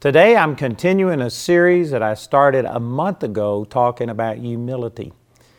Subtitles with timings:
[0.00, 5.12] Today I'm continuing a series that I started a month ago talking about humility.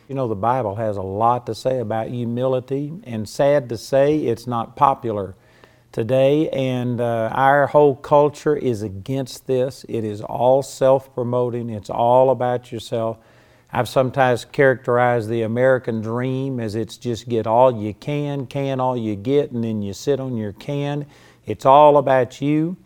[0.08, 4.18] You know, the Bible has a lot to say about humility, and sad to say,
[4.18, 5.36] it's not popular
[5.92, 9.86] today, and uh, our whole culture is against this.
[9.88, 13.18] It is all self promoting, it's all about yourself.
[13.72, 18.96] I've sometimes characterized the American dream as it's just get all you can, can all
[18.96, 21.06] you get, and then you sit on your can.
[21.46, 22.76] It's all about you.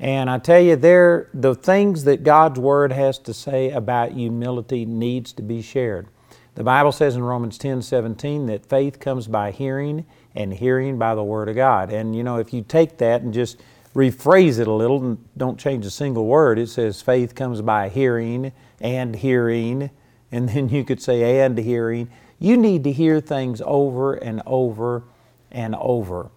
[0.00, 4.84] And I tell you, there, the things that God's Word has to say about humility
[4.84, 6.06] needs to be shared.
[6.54, 11.14] The Bible says in Romans 10 17 that faith comes by hearing, and hearing by
[11.14, 11.92] the Word of God.
[11.92, 13.60] And you know, if you take that and just
[13.94, 17.88] rephrase it a little and don't change a single word, it says faith comes by
[17.88, 19.90] hearing and hearing,
[20.30, 22.08] and then you could say and hearing.
[22.38, 25.02] You need to hear things over and over
[25.50, 26.30] and over.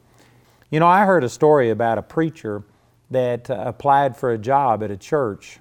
[0.72, 2.64] You know, I heard a story about a preacher
[3.12, 5.60] that uh, applied for a job at a church.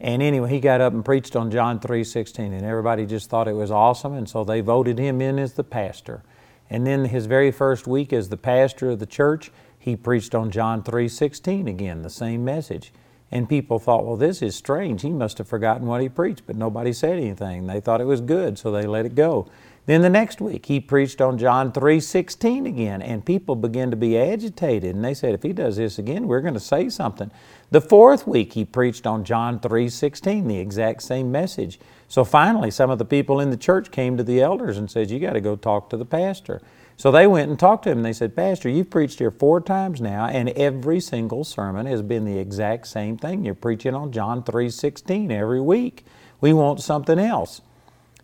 [0.00, 3.54] And anyway, he got up and preached on John 3:16 and everybody just thought it
[3.54, 6.22] was awesome and so they voted him in as the pastor.
[6.70, 10.50] And then his very first week as the pastor of the church, he preached on
[10.50, 12.92] John 3:16 again, the same message.
[13.30, 15.02] And people thought, well, this is strange.
[15.02, 17.66] He must have forgotten what he preached, but nobody said anything.
[17.66, 19.48] They thought it was good, so they let it go.
[19.88, 24.18] Then the next week he preached on John 3:16 again and people began to be
[24.18, 27.30] agitated and they said if he does this again we're going to say something.
[27.70, 31.80] The fourth week he preached on John 3:16 the exact same message.
[32.06, 35.10] So finally some of the people in the church came to the elders and said
[35.10, 36.60] you got to go talk to the pastor.
[36.98, 39.60] So they went and talked to him and they said, Pastor, you've preached here four
[39.62, 43.44] times now, and every single sermon has been the exact same thing.
[43.44, 46.04] You're preaching on John 3.16 every week.
[46.40, 47.60] We want something else.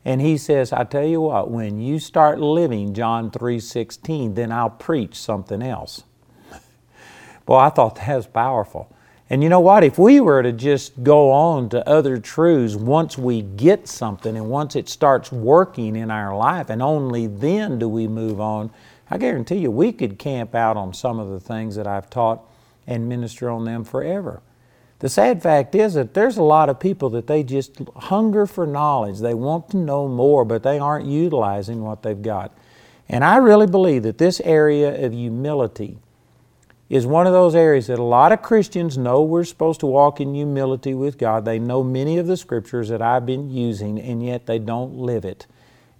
[0.05, 4.71] And he says, I tell you what, when you start living John 3:16, then I'll
[4.71, 6.05] preach something else.
[7.47, 8.95] Boy, I thought that was powerful.
[9.31, 9.83] And you know what?
[9.83, 14.51] If we were to just go on to other truths once we get something and
[14.51, 18.71] once it starts working in our life, and only then do we move on,
[19.11, 22.43] I guarantee you we could camp out on some of the things that I've taught
[22.87, 24.43] and minister on them forever.
[25.01, 28.67] The sad fact is that there's a lot of people that they just hunger for
[28.67, 29.19] knowledge.
[29.19, 32.57] They want to know more, but they aren't utilizing what they've got.
[33.09, 35.99] And I really believe that this area of humility
[36.89, 40.21] is one of those areas that a lot of Christians know we're supposed to walk
[40.21, 41.45] in humility with God.
[41.45, 45.25] They know many of the scriptures that I've been using, and yet they don't live
[45.25, 45.47] it.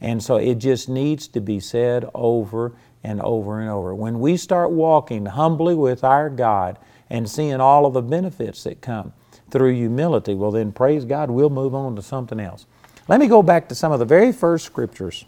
[0.01, 2.73] And so it just needs to be said over
[3.03, 3.95] and over and over.
[3.95, 6.79] When we start walking humbly with our God,
[7.11, 9.13] and seeing all of the benefits that come
[9.51, 12.67] through humility, well, then praise God, we'll move on to something else.
[13.07, 15.25] Let me go back to some of the very first scriptures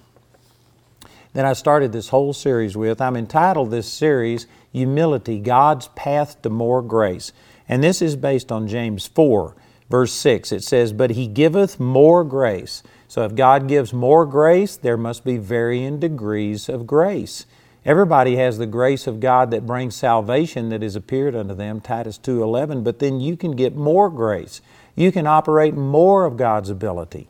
[1.35, 3.01] that I started this whole series with.
[3.01, 7.33] I'm entitled this series, Humility God's Path to More Grace.
[7.69, 9.55] And this is based on James 4,
[9.91, 10.53] verse 6.
[10.53, 12.83] It says, But He giveth more grace.
[13.07, 17.45] So if God gives more grace, there must be varying degrees of grace.
[17.87, 22.19] Everybody has the grace of God that brings salvation that has appeared unto them, Titus
[22.19, 24.61] 2:11, but then you can get more grace.
[24.97, 27.29] You can operate more of God's ability.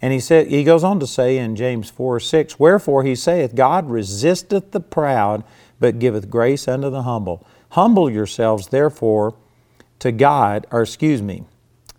[0.00, 3.54] And he said he goes on to say in James 4, 6, Wherefore he saith,
[3.54, 5.44] God resisteth the proud,
[5.78, 7.46] but giveth grace unto the humble.
[7.72, 9.34] Humble yourselves therefore
[9.98, 11.44] to God, or excuse me,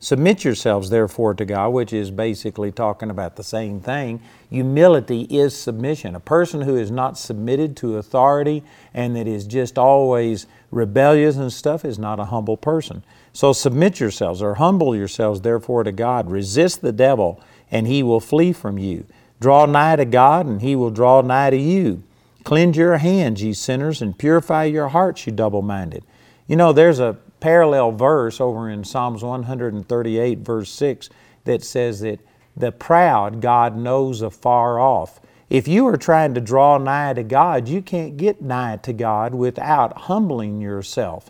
[0.03, 4.19] Submit yourselves, therefore, to God, which is basically talking about the same thing.
[4.49, 6.15] Humility is submission.
[6.15, 8.63] A person who is not submitted to authority
[8.95, 13.03] and that is just always rebellious and stuff is not a humble person.
[13.31, 16.31] So submit yourselves or humble yourselves, therefore, to God.
[16.31, 19.05] Resist the devil, and he will flee from you.
[19.39, 22.01] Draw nigh to God, and he will draw nigh to you.
[22.43, 26.03] Cleanse your hands, ye sinners, and purify your hearts, you double minded.
[26.47, 31.09] You know, there's a parallel verse over in Psalms 138, verse 6,
[31.43, 32.21] that says that
[32.55, 35.19] the proud God knows afar off.
[35.49, 39.35] If you are trying to draw nigh to God, you can't get nigh to God
[39.35, 41.29] without humbling yourself.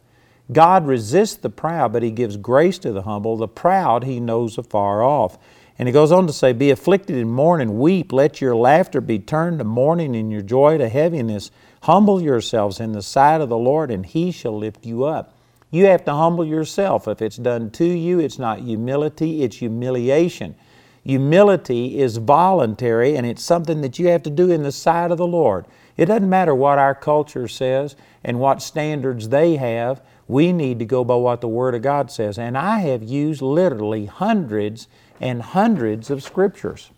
[0.51, 3.37] God resists the proud, but He gives grace to the humble.
[3.37, 5.39] The proud He knows afar off.
[5.79, 9.17] And He goes on to say, Be afflicted in mourning, weep, let your laughter be
[9.17, 11.49] turned to mourning and your joy to heaviness.
[11.83, 15.35] Humble yourselves in the sight of the Lord, and He shall lift you up.
[15.71, 17.07] You have to humble yourself.
[17.07, 20.55] If it's done to you, it's not humility, it's humiliation.
[21.03, 25.17] Humility is voluntary and it's something that you have to do in the sight of
[25.17, 25.65] the Lord.
[25.97, 30.01] It doesn't matter what our culture says and what standards they have.
[30.27, 32.37] We need to go by what the Word of God says.
[32.37, 34.87] And I have used literally hundreds
[35.19, 36.91] and hundreds of scriptures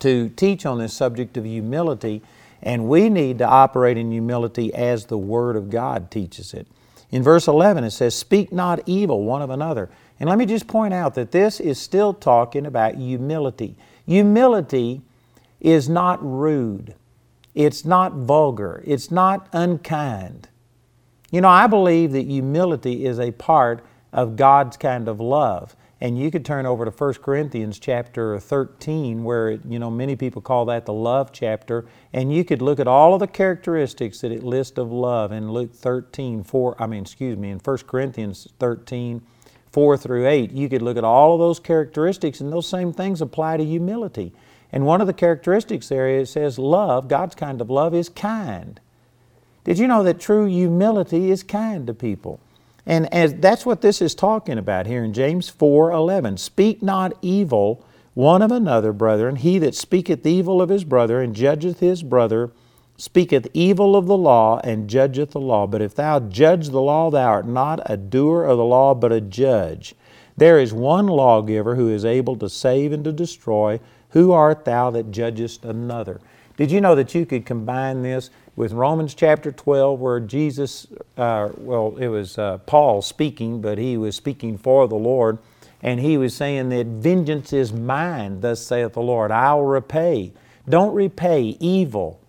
[0.00, 2.22] to teach on this subject of humility.
[2.62, 6.66] And we need to operate in humility as the Word of God teaches it.
[7.10, 9.88] In verse 11, it says, Speak not evil one of another.
[10.20, 13.76] And let me just point out that this is still talking about humility.
[14.06, 15.02] Humility
[15.60, 16.94] is not rude,
[17.54, 20.48] it's not vulgar, it's not unkind.
[21.30, 25.76] You know, I believe that humility is a part of God's kind of love.
[26.00, 30.40] And you could turn over to 1 Corinthians chapter 13, where, you know, many people
[30.40, 31.86] call that the love chapter.
[32.12, 35.50] And you could look at all of the characteristics that it lists of love in
[35.50, 39.22] Luke 13, 4, I mean, excuse me, in 1 Corinthians 13,
[39.72, 40.52] 4 through 8.
[40.52, 44.32] You could look at all of those characteristics, and those same things apply to humility.
[44.70, 48.80] And one of the characteristics there it says love, God's kind of love, is kind.
[49.64, 52.38] Did you know that true humility is kind to people?
[52.88, 56.38] And as that's what this is talking about here in James 4 11.
[56.38, 59.36] Speak not evil one of another, brethren.
[59.36, 62.50] He that speaketh evil of his brother and judgeth his brother
[62.96, 65.66] speaketh evil of the law and judgeth the law.
[65.66, 69.12] But if thou judge the law, thou art not a doer of the law, but
[69.12, 69.94] a judge.
[70.38, 73.80] There is one lawgiver who is able to save and to destroy.
[74.10, 76.20] Who art thou that judgest another?
[76.56, 81.48] Did you know that you could combine this with Romans chapter 12, where Jesus, uh,
[81.58, 85.38] well, it was uh, Paul speaking, but he was speaking for the Lord,
[85.80, 90.32] and he was saying that vengeance is mine, thus saith the Lord, I'll repay.
[90.68, 92.20] Don't repay evil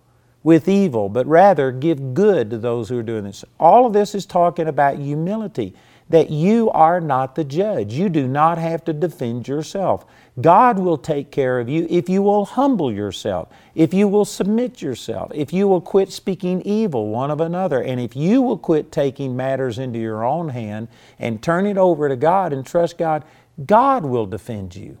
[0.44, 3.44] with evil, but rather give good to those who are doing this.
[3.58, 5.74] All of this is talking about humility
[6.10, 7.94] that you are not the judge.
[7.94, 10.06] You do not have to defend yourself.
[10.40, 14.80] God will take care of you if you will humble yourself, if you will submit
[14.82, 18.92] yourself, if you will quit speaking evil one of another, and if you will quit
[18.92, 20.88] taking matters into your own hand
[21.18, 23.24] and turn it over to God and trust God,
[23.66, 24.98] God will defend you.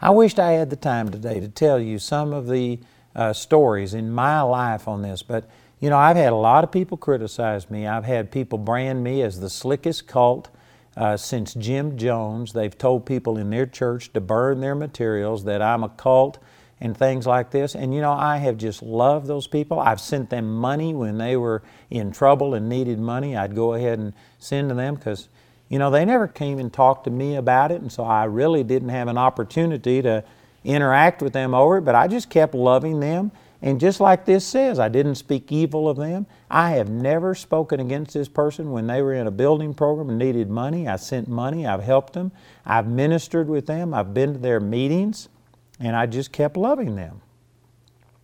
[0.00, 2.78] I wished I had the time today to tell you some of the
[3.14, 5.48] uh, stories in my life on this, but
[5.80, 7.86] you know, I've had a lot of people criticize me.
[7.86, 10.50] I've had people brand me as the slickest cult
[10.98, 12.52] uh, since Jim Jones.
[12.52, 16.38] They've told people in their church to burn their materials, that I'm a cult,
[16.80, 17.76] and things like this.
[17.76, 19.78] And you know, I have just loved those people.
[19.78, 23.36] I've sent them money when they were in trouble and needed money.
[23.36, 25.28] I'd go ahead and send to them because,
[25.68, 28.64] you know, they never came and talked to me about it, and so I really
[28.64, 30.24] didn't have an opportunity to
[30.64, 33.30] interact with them over it, but I just kept loving them
[33.60, 36.26] and just like this says, I didn't speak evil of them.
[36.48, 40.18] I have never spoken against this person when they were in a building program and
[40.18, 40.86] needed money.
[40.86, 42.30] I sent money, I've helped them,
[42.64, 45.28] I've ministered with them, I've been to their meetings,
[45.80, 47.20] and I just kept loving them.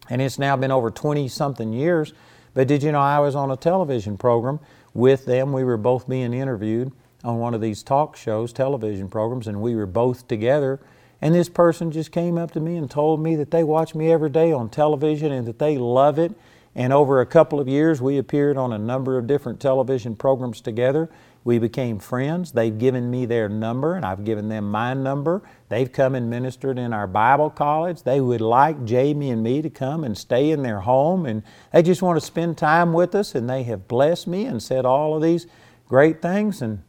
[0.09, 2.13] And it's now been over 20 something years.
[2.53, 4.61] But did you know I was on a television program
[4.93, 5.53] with them?
[5.53, 6.93] We were both being interviewed
[7.25, 10.81] on one of these talk shows, television programs, and we were both together
[11.21, 14.11] and this person just came up to me and told me that they watch me
[14.11, 16.33] every day on television and that they love it.
[16.75, 20.61] And over a couple of years, we appeared on a number of different television programs
[20.61, 21.09] together.
[21.45, 22.53] We became friends.
[22.53, 25.43] They've given me their number, and I've given them my number.
[25.69, 28.03] They've come and ministered in our Bible college.
[28.03, 31.83] They would like Jamie and me to come and stay in their home, and they
[31.83, 35.15] just want to spend time with us, and they have blessed me and said all
[35.15, 35.47] of these
[35.87, 36.63] great things.
[36.63, 36.83] And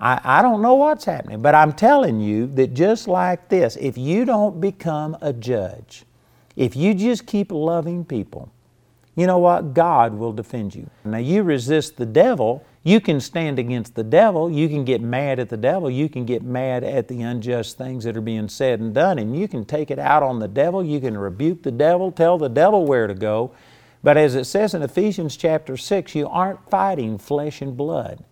[0.00, 3.98] I, I don't know what's happening, but I'm telling you that just like this, if
[3.98, 6.04] you don't become a judge,
[6.56, 8.50] if you just keep loving people,
[9.16, 9.74] you know what?
[9.74, 10.88] God will defend you.
[11.04, 15.40] Now, you resist the devil, you can stand against the devil, you can get mad
[15.40, 18.78] at the devil, you can get mad at the unjust things that are being said
[18.78, 21.72] and done, and you can take it out on the devil, you can rebuke the
[21.72, 23.50] devil, tell the devil where to go.
[24.04, 28.22] But as it says in Ephesians chapter 6, you aren't fighting flesh and blood.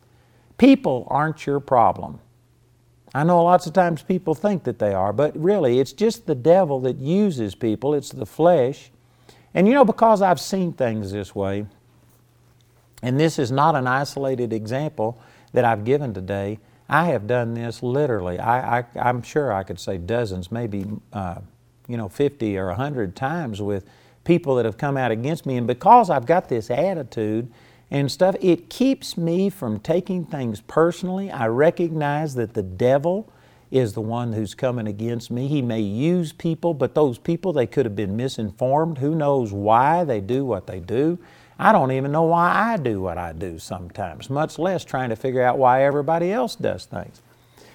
[0.59, 2.21] People aren't your problem.
[3.15, 6.35] I know lots of times people think that they are, but really it's just the
[6.35, 8.91] devil that uses people, it's the flesh.
[9.55, 11.67] And you know, because I've seen things this way,
[13.03, 15.19] and this is not an isolated example
[15.53, 16.59] that I've given today,
[16.89, 18.39] I have done this literally.
[18.39, 21.41] I, am sure I could say dozens, maybe uh,
[21.89, 23.85] you know, 50 or 100 times with
[24.25, 25.57] people that have come out against me.
[25.57, 27.51] And because I've got this attitude,
[27.91, 28.37] and stuff.
[28.41, 31.31] It keeps me from taking things personally.
[31.31, 33.31] I recognize that the devil
[33.71, 35.49] is the one who's coming against me.
[35.49, 38.99] He may use people, but those people, they could have been misinformed.
[38.99, 41.19] Who knows why they do what they do?
[41.59, 45.17] I don't even know why I do what I do sometimes, much less trying to
[45.17, 47.23] figure out why everybody else does things.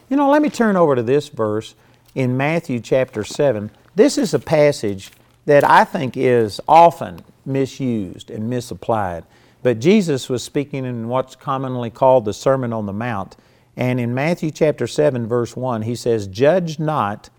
[0.10, 1.74] You know, let me turn over to this verse
[2.14, 3.72] in Matthew chapter 7.
[3.96, 5.12] This is a passage
[5.46, 9.24] that I think is often misused and misapplied.
[9.64, 13.38] But Jesus was speaking in what's commonly called the Sermon on the Mount.
[13.78, 17.30] And in Matthew chapter 7, verse 1, he says, Judge not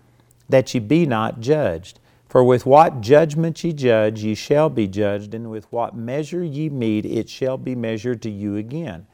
[0.49, 1.99] that ye be not judged.
[2.27, 6.67] For with what judgment ye judge, ye shall be judged, and with what measure ye
[6.69, 9.05] mete, it shall be measured to you again.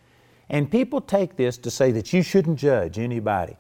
[0.50, 3.58] And people take this to say that you shouldn't judge anybody.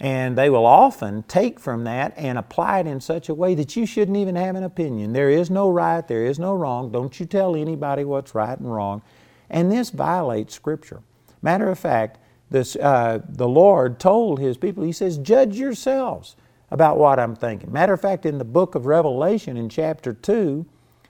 [0.00, 3.76] And they will often take from that and apply it in such a way that
[3.76, 5.12] you shouldn't even have an opinion.
[5.12, 6.90] There is no right, there is no wrong.
[6.90, 9.02] Don't you tell anybody what's right and wrong.
[9.50, 11.02] And this violates Scripture.
[11.42, 12.18] Matter of fact,
[12.50, 16.34] this, uh, the Lord told His people, He says, Judge yourselves
[16.70, 17.70] about what I'm thinking.
[17.70, 20.64] Matter of fact, in the book of Revelation, in chapter 2,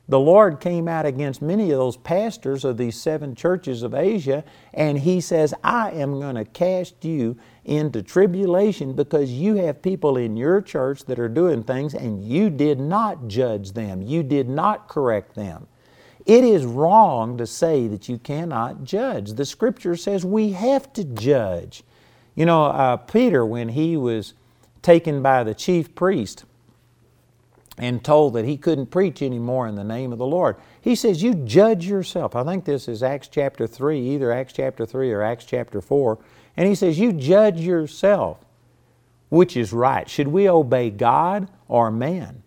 [0.09, 4.43] the Lord came out against many of those pastors of these seven churches of Asia,
[4.75, 7.37] and He says, I am going to cast you
[7.71, 12.51] into tribulation because you have people in your church that are doing things and you
[12.51, 15.69] did not judge them, you did not correct them.
[16.27, 19.35] It is wrong to say that you cannot judge.
[19.35, 21.85] The scripture says we have to judge.
[22.35, 24.35] You know, uh, Peter, when he was
[24.83, 26.45] taken by the chief priest
[27.79, 30.57] and told that he couldn't preach anymore in the name of the Lord.
[30.81, 32.35] He says, You judge yourself.
[32.35, 36.19] I think this is Acts chapter 3, either Acts chapter 3 or Acts chapter 4.
[36.61, 38.37] And he says, You judge yourself
[39.31, 40.11] which is right.
[40.11, 42.43] Should we obey God or man?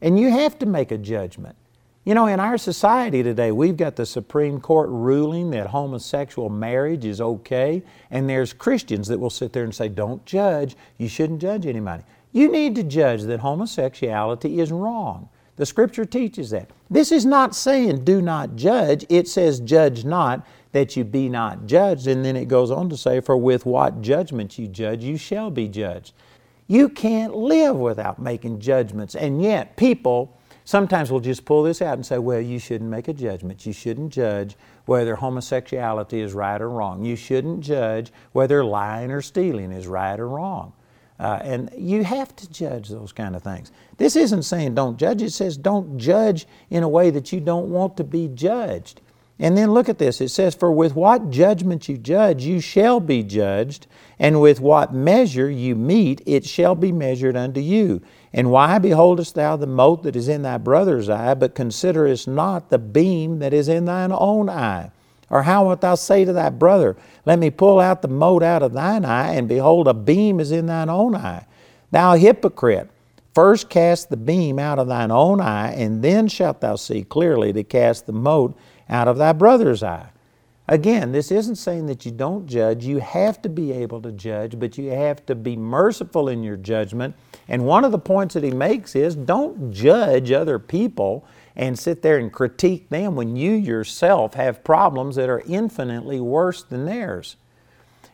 [0.00, 1.56] And you have to make a judgment.
[2.04, 7.04] You know, in our society today, we've got the Supreme Court ruling that homosexual marriage
[7.04, 11.42] is okay, and there's Christians that will sit there and say, Don't judge, you shouldn't
[11.42, 12.02] judge anybody.
[12.32, 15.28] You need to judge that homosexuality is wrong.
[15.56, 16.70] The Scripture teaches that.
[16.88, 21.66] This is not saying do not judge, it says judge not that you be not
[21.66, 22.06] judged.
[22.06, 25.50] And then it goes on to say, For with what judgment you judge, you shall
[25.50, 26.14] be judged.
[26.66, 29.14] You can't live without making judgments.
[29.14, 33.08] And yet, people sometimes will just pull this out and say, Well, you shouldn't make
[33.08, 33.66] a judgment.
[33.66, 37.04] You shouldn't judge whether homosexuality is right or wrong.
[37.04, 40.72] You shouldn't judge whether lying or stealing is right or wrong.
[41.18, 43.72] Uh, and you have to judge those kind of things.
[43.98, 47.68] This isn't saying don't judge, it says don't judge in a way that you don't
[47.68, 49.02] want to be judged.
[49.42, 50.20] And then look at this.
[50.20, 53.86] It says, For with what judgment you judge, you shall be judged,
[54.18, 58.02] and with what measure you mete, it shall be measured unto you.
[58.34, 62.68] And why beholdest thou the mote that is in thy brother's eye, but considerest not
[62.68, 64.90] the beam that is in thine own eye?
[65.30, 68.62] Or how wilt thou say to thy brother, Let me pull out the mote out
[68.62, 71.46] of thine eye, and behold, a beam is in thine own eye?
[71.92, 72.90] Thou hypocrite,
[73.34, 77.54] first cast the beam out of thine own eye, and then shalt thou see clearly
[77.54, 78.54] to cast the mote
[78.90, 80.10] out of thy brother's eye.
[80.68, 82.84] Again, this isn't saying that you don't judge.
[82.84, 86.56] You have to be able to judge, but you have to be merciful in your
[86.56, 87.16] judgment.
[87.48, 92.02] And one of the points that he makes is don't judge other people and sit
[92.02, 97.36] there and critique them when you yourself have problems that are infinitely worse than theirs.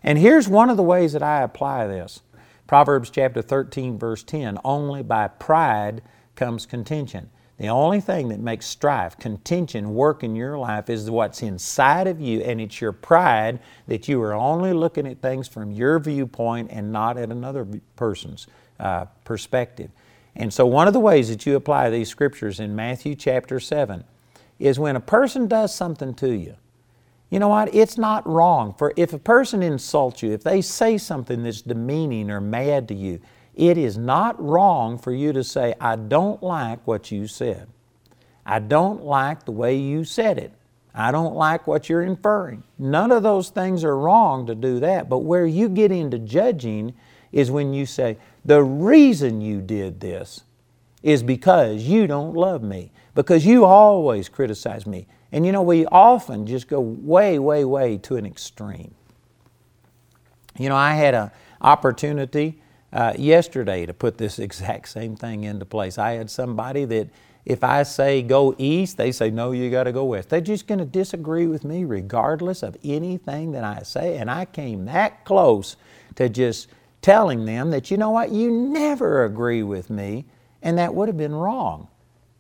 [0.03, 2.23] And here's one of the ways that I apply this
[2.67, 6.01] Proverbs chapter 13, verse 10 only by pride
[6.37, 7.29] comes contention.
[7.59, 12.21] The only thing that makes strife, contention work in your life is what's inside of
[12.21, 16.71] you, and it's your pride that you are only looking at things from your viewpoint
[16.71, 18.47] and not at another person's
[18.79, 19.91] uh, perspective.
[20.35, 24.05] And so, one of the ways that you apply these scriptures in Matthew chapter 7
[24.59, 26.57] is when a person does something to you,
[27.31, 27.75] you know what?
[27.75, 28.75] It's not wrong.
[28.75, 32.95] For if a person insults you, if they say something that's demeaning or mad to
[32.95, 33.21] you,
[33.57, 37.69] it is not wrong for you to say, I don't like what you said.
[38.45, 40.53] I don't like the way you said it.
[40.95, 42.63] I don't like what you're inferring.
[42.79, 45.09] None of those things are wrong to do that.
[45.09, 46.95] But where you get into judging
[47.33, 50.43] is when you say, the reason you did this
[51.03, 55.07] is because you don't love me, because you always criticize me.
[55.33, 58.95] And you know, we often just go way, way, way to an extreme.
[60.59, 65.65] You know, I had an opportunity uh, yesterday to put this exact same thing into
[65.65, 65.99] place.
[65.99, 67.09] I had somebody that
[67.45, 70.31] if I say go east, they say, no, you got to go west.
[70.31, 74.17] They're just going to disagree with me regardless of anything that I say.
[74.17, 75.77] And I came that close
[76.17, 76.69] to just
[77.03, 80.25] telling them that, you know what, you never agree with me,
[80.61, 81.87] and that would have been wrong.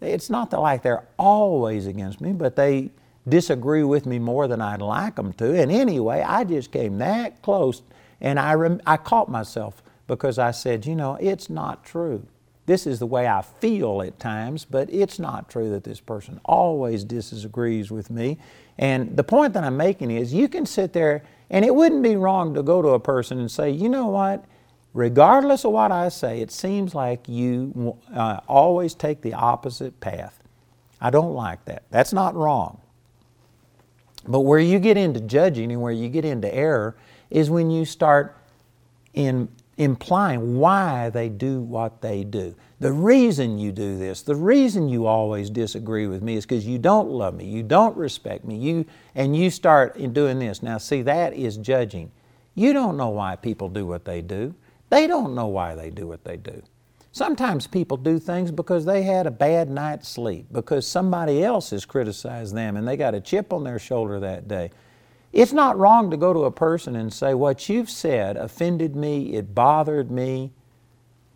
[0.00, 2.90] It's not that like they're always against me, but they
[3.28, 5.54] disagree with me more than I'd like them to.
[5.60, 7.82] And anyway, I just came that close,
[8.20, 12.26] and I, rem- I caught myself because I said, you know, it's not true.
[12.66, 16.40] This is the way I feel at times, but it's not true that this person
[16.44, 18.38] always disagrees with me.
[18.76, 22.16] And the point that I'm making is you can sit there, and it wouldn't be
[22.16, 24.44] wrong to go to a person and say, you know what?
[24.96, 30.42] regardless of what I say, it seems like you uh, always take the opposite path.
[31.00, 31.82] I don't like that.
[31.90, 32.80] That's not wrong.
[34.26, 36.96] But where you get into judging and where you get into error
[37.28, 38.38] is when you start
[39.12, 42.54] in implying why they do what they do.
[42.80, 46.78] The reason you do this, the reason you always disagree with me is because you
[46.78, 50.62] don't love me, you don't respect me, you and you start in doing this.
[50.62, 52.10] Now see that is judging.
[52.54, 54.54] You don't know why people do what they do.
[54.88, 56.62] They don't know why they do what they do.
[57.12, 61.86] Sometimes people do things because they had a bad night's sleep, because somebody else has
[61.86, 64.70] criticized them and they got a chip on their shoulder that day.
[65.36, 69.34] It's not wrong to go to a person and say, What you've said offended me,
[69.34, 70.52] it bothered me.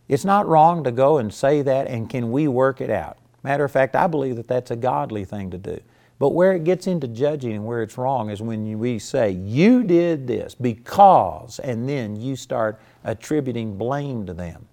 [0.09, 3.19] It's not wrong to go and say that, and can we work it out?
[3.43, 5.81] Matter of fact, I believe that that's a godly thing to do.
[6.19, 9.83] But where it gets into judging and where it's wrong is when we say, You
[9.83, 14.67] did this because, and then you start attributing blame to them.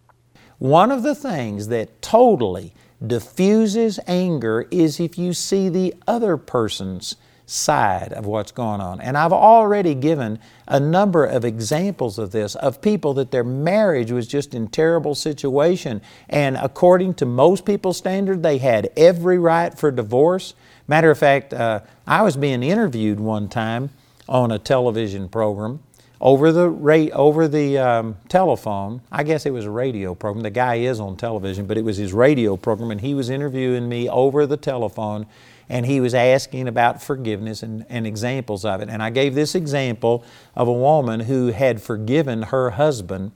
[0.57, 2.73] One of the things that totally
[3.05, 7.17] diffuses anger is if you see the other person's
[7.47, 8.99] side of what's going on.
[8.99, 10.37] And I've already given
[10.67, 15.15] a number of examples of this, of people that their marriage was just in terrible
[15.15, 16.01] situation.
[16.29, 20.55] And according to most people's standard, they had every right for divorce.
[20.87, 23.91] Matter of fact, uh, I was being interviewed one time
[24.27, 25.79] on a television program
[26.19, 29.01] over the ra- over the um, telephone.
[29.09, 30.43] I guess it was a radio program.
[30.43, 33.87] The guy is on television, but it was his radio program, and he was interviewing
[33.87, 35.27] me over the telephone,
[35.69, 38.89] and he was asking about forgiveness and, and examples of it.
[38.89, 40.23] And I gave this example
[40.55, 43.31] of a woman who had forgiven her husband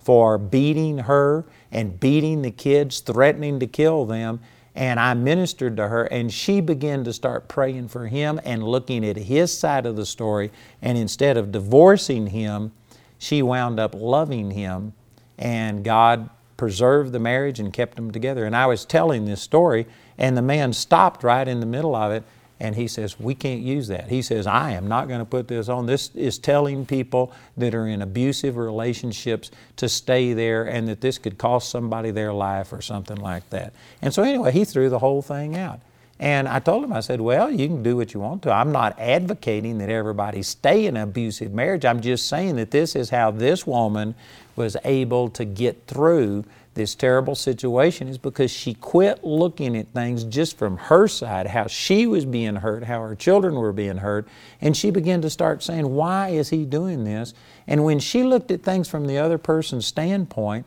[0.00, 4.40] for beating her and beating the kids, threatening to kill them
[4.76, 9.06] and I ministered to her, and she began to start praying for him and looking
[9.06, 10.52] at his side of the story.
[10.82, 12.72] And instead of divorcing him,
[13.18, 14.92] she wound up loving him,
[15.38, 16.28] and God
[16.58, 18.44] preserved the marriage and kept them together.
[18.44, 19.86] And I was telling this story,
[20.18, 22.24] and the man stopped right in the middle of it
[22.58, 24.08] and he says, We can't use that.
[24.08, 25.86] He says, I am not going to put this on.
[25.86, 31.18] This is telling people that are in abusive relationships to stay there and that this
[31.18, 33.74] could cost somebody their life or something like that.
[34.00, 35.80] And so, anyway, he threw the whole thing out.
[36.18, 38.52] And I told him, I said, Well, you can do what you want to.
[38.52, 41.84] I'm not advocating that everybody stay in abusive marriage.
[41.84, 44.14] I'm just saying that this is how this woman
[44.56, 46.44] was able to get through
[46.76, 51.66] this terrible situation is because she quit looking at things just from her side, how
[51.66, 54.28] she was being hurt, how her children were being hurt,
[54.60, 57.34] and she began to start saying, Why is he doing this?
[57.66, 60.64] And when she looked at things from the other person's standpoint,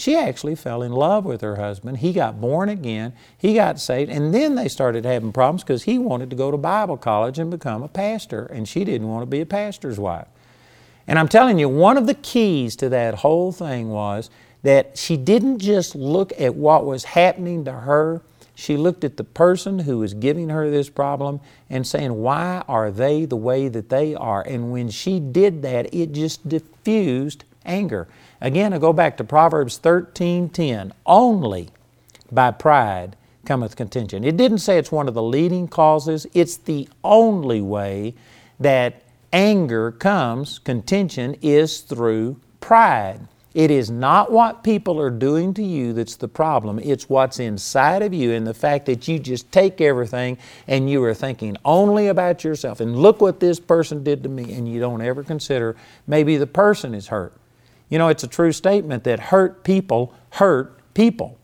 [0.00, 1.98] she actually fell in love with her husband.
[1.98, 5.98] He got born again, he got saved, and then they started having problems because he
[5.98, 9.26] wanted to go to Bible college and become a pastor, and she didn't want to
[9.26, 10.26] be a pastor's wife.
[11.06, 14.30] And I'm telling you, one of the keys to that whole thing was
[14.62, 18.22] that she didn't just look at what was happening to her,
[18.54, 22.90] she looked at the person who was giving her this problem and saying, Why are
[22.90, 24.42] they the way that they are?
[24.42, 28.06] And when she did that, it just diffused anger.
[28.40, 30.92] Again, I go back to Proverbs 13 10.
[31.04, 31.68] Only
[32.32, 34.24] by pride cometh contention.
[34.24, 38.14] It didn't say it's one of the leading causes, it's the only way
[38.58, 43.20] that anger comes, contention is through pride.
[43.52, 46.78] It is not what people are doing to you that's the problem.
[46.78, 51.02] It's what's inside of you and the fact that you just take everything and you
[51.02, 52.78] are thinking only about yourself.
[52.78, 55.74] And look what this person did to me, and you don't ever consider
[56.06, 57.32] maybe the person is hurt.
[57.90, 61.36] You know, it's a true statement that hurt people hurt people.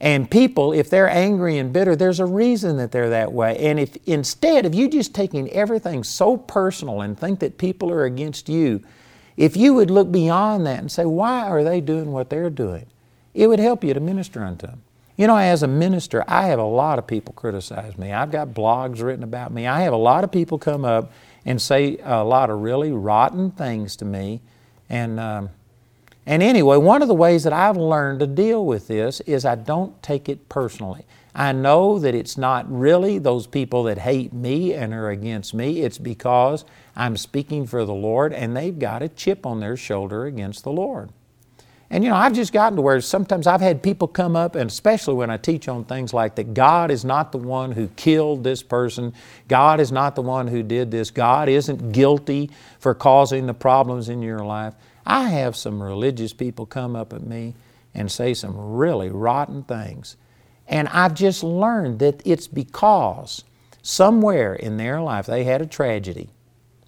[0.00, 3.56] And people, if they're angry and bitter, there's a reason that they're that way.
[3.58, 8.04] And if instead of you just taking everything so personal and think that people are
[8.04, 8.82] against you,
[9.36, 12.86] if you would look beyond that and say, why are they doing what they're doing?
[13.32, 14.82] It would help you to minister unto them.
[15.16, 18.12] You know, as a minister, I have a lot of people criticize me.
[18.12, 19.66] I've got blogs written about me.
[19.66, 21.12] I have a lot of people come up
[21.46, 24.40] and say a lot of really rotten things to me.
[24.90, 25.50] And, um,
[26.26, 29.56] and anyway, one of the ways that I've learned to deal with this is I
[29.56, 31.04] don't take it personally.
[31.34, 35.80] I know that it's not really those people that hate me and are against me.
[35.80, 40.26] It's because I'm speaking for the Lord and they've got a chip on their shoulder
[40.26, 41.10] against the Lord.
[41.90, 44.68] And you know, I've just gotten to where sometimes I've had people come up, and
[44.68, 48.42] especially when I teach on things like that, God is not the one who killed
[48.42, 49.12] this person,
[49.46, 54.08] God is not the one who did this, God isn't guilty for causing the problems
[54.08, 54.74] in your life.
[55.06, 57.54] I have some religious people come up at me
[57.94, 60.16] and say some really rotten things.
[60.66, 63.44] And I've just learned that it's because
[63.82, 66.30] somewhere in their life they had a tragedy.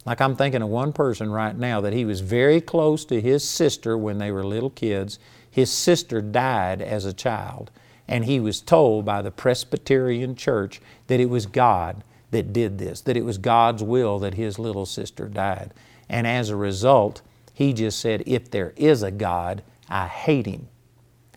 [0.07, 3.46] Like I'm thinking of one person right now that he was very close to his
[3.46, 5.18] sister when they were little kids.
[5.50, 7.70] His sister died as a child,
[8.07, 13.00] and he was told by the Presbyterian church that it was God that did this,
[13.02, 15.72] that it was God's will that his little sister died.
[16.09, 17.20] And as a result,
[17.57, 20.69] He just said, if there is a God, I hate him.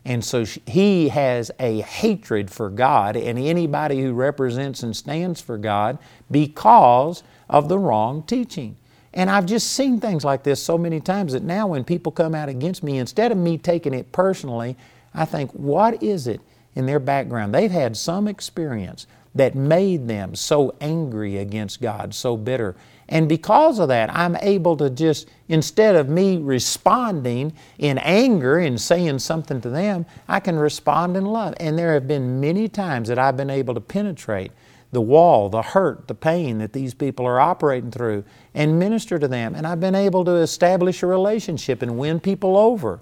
[0.03, 5.58] And so he has a hatred for God and anybody who represents and stands for
[5.58, 5.97] God
[6.29, 8.75] because of the wrong teaching.
[9.13, 12.36] And I've just seen things like this so many times that now when people come
[12.36, 14.75] out against me, instead of me taking it personally,
[15.13, 16.41] I think, what is it
[16.75, 17.55] in their background?
[17.55, 22.75] They've had some experience that made them so angry against God, so bitter.
[23.09, 28.79] And because of that, I'm able to just, instead of me responding in anger and
[28.79, 31.55] saying something to them, I can respond in love.
[31.59, 34.51] And there have been many times that I've been able to penetrate
[34.91, 39.27] the wall, the hurt, the pain that these people are operating through and minister to
[39.27, 39.55] them.
[39.55, 42.99] And I've been able to establish a relationship and win people over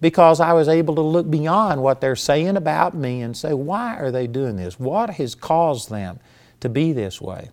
[0.00, 3.96] because I was able to look beyond what they're saying about me and say, why
[3.96, 4.78] are they doing this?
[4.78, 6.18] What has caused them
[6.60, 7.50] to be this way?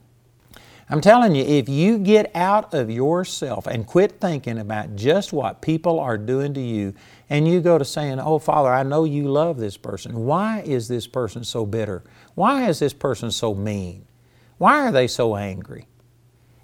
[0.93, 5.60] I'm telling you, if you get out of yourself and quit thinking about just what
[5.60, 6.93] people are doing to you,
[7.32, 10.23] and you go to saying, Oh, Father, I know you love this person.
[10.23, 12.03] Why is this person so bitter?
[12.36, 14.06] Why is this person so mean?
[14.60, 15.88] Why are they so angry?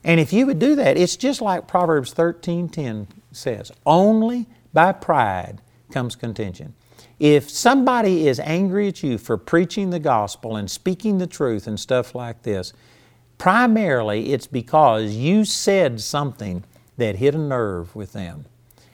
[0.04, 5.64] And if you would do that, it's just like Proverbs 13:10 says, only by pride
[5.92, 6.76] comes contention.
[7.20, 11.80] If somebody is angry at you for preaching the gospel and speaking the truth and
[11.80, 12.74] stuff like this,
[13.40, 16.66] Primarily, it's because you said something
[16.98, 18.46] that hit a nerve with them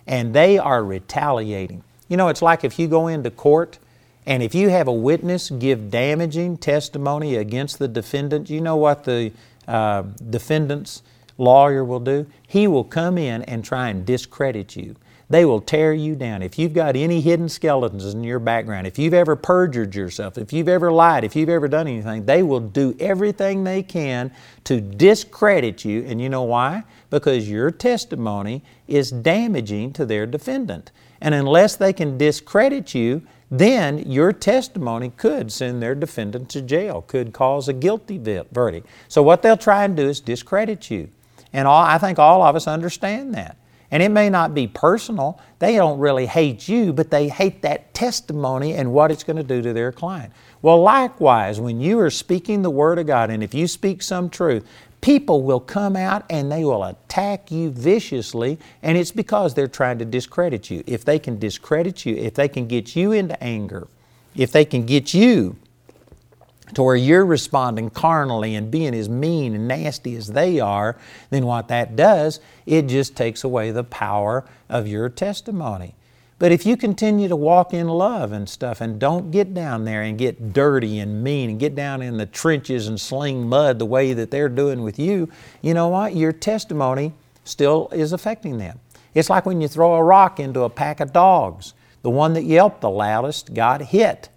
[0.07, 1.83] and they are retaliating.
[2.07, 3.79] You know, it's like if you go into court
[4.27, 9.03] and if you have a witness give damaging testimony against the defendant, you know what
[9.03, 9.31] the
[9.67, 11.01] uh, defendant's
[11.39, 12.27] lawyer will do?
[12.47, 14.95] He will come in and try and discredit you.
[15.29, 16.43] They will tear you down.
[16.43, 20.53] If you've got any hidden skeletons in your background, if you've ever perjured yourself, if
[20.53, 24.31] you've ever lied, if you've ever done anything, they will do everything they can
[24.65, 26.03] to discredit you.
[26.03, 26.83] And you know why?
[27.09, 30.91] Because your testimony is damaging to their defendant.
[31.21, 37.01] And unless they can discredit you, then your testimony could send their defendant to jail,
[37.01, 38.87] could cause a guilty verdict.
[39.07, 41.09] So what they'll try and do is discredit you.
[41.53, 43.57] And all, I think all of us understand that.
[43.95, 45.39] And it may not be personal.
[45.59, 49.41] They don't really hate you, but they hate that testimony and what it's going to
[49.43, 50.33] do to their client.
[50.61, 54.29] Well, likewise, when you are speaking the Word of God, and if you speak some
[54.29, 54.67] truth,
[54.99, 59.97] people will come out and they will attack you viciously, and it's because they're trying
[59.99, 60.83] to discredit you.
[60.85, 63.87] If they can discredit you, if they can get you into anger,
[64.35, 65.55] if they can get you
[66.73, 70.97] to where you're responding carnally and being as mean and nasty as they are,
[71.29, 75.95] then what that does, it just takes away the power of your testimony.
[76.37, 80.01] But if you continue to walk in love and stuff and don't get down there
[80.01, 83.85] and get dirty and mean and get down in the trenches and sling mud the
[83.85, 85.29] way that they're doing with you,
[85.61, 86.13] you know what?
[86.15, 87.13] Your testimony
[87.45, 88.79] still is affecting them.
[89.13, 91.73] It's like when you throw a rock into a pack of dogs.
[92.01, 94.29] The one that yelped the loudest got hit.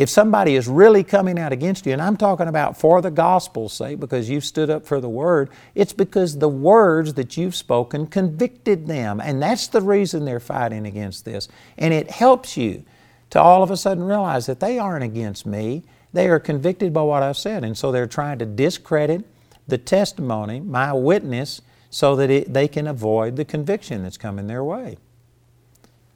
[0.00, 3.74] If somebody is really coming out against you, and I'm talking about for the gospel's
[3.74, 8.06] sake because you've stood up for the word, it's because the words that you've spoken
[8.06, 9.20] convicted them.
[9.20, 11.48] And that's the reason they're fighting against this.
[11.76, 12.82] And it helps you
[13.28, 15.82] to all of a sudden realize that they aren't against me.
[16.14, 17.62] They are convicted by what I've said.
[17.62, 19.26] And so they're trying to discredit
[19.68, 21.60] the testimony, my witness,
[21.90, 24.96] so that it, they can avoid the conviction that's coming their way.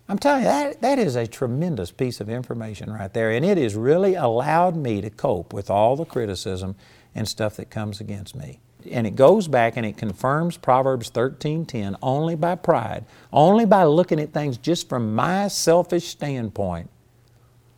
[0.09, 3.57] I'm telling you, that, that is a tremendous piece of information right there, and it
[3.57, 6.77] has really allowed me to cope with all the criticism
[7.15, 8.61] and stuff that comes against me.
[8.91, 14.21] And it goes back and it confirms Proverbs 13:10 only by pride, only by looking
[14.21, 16.91] at things just from my selfish standpoint.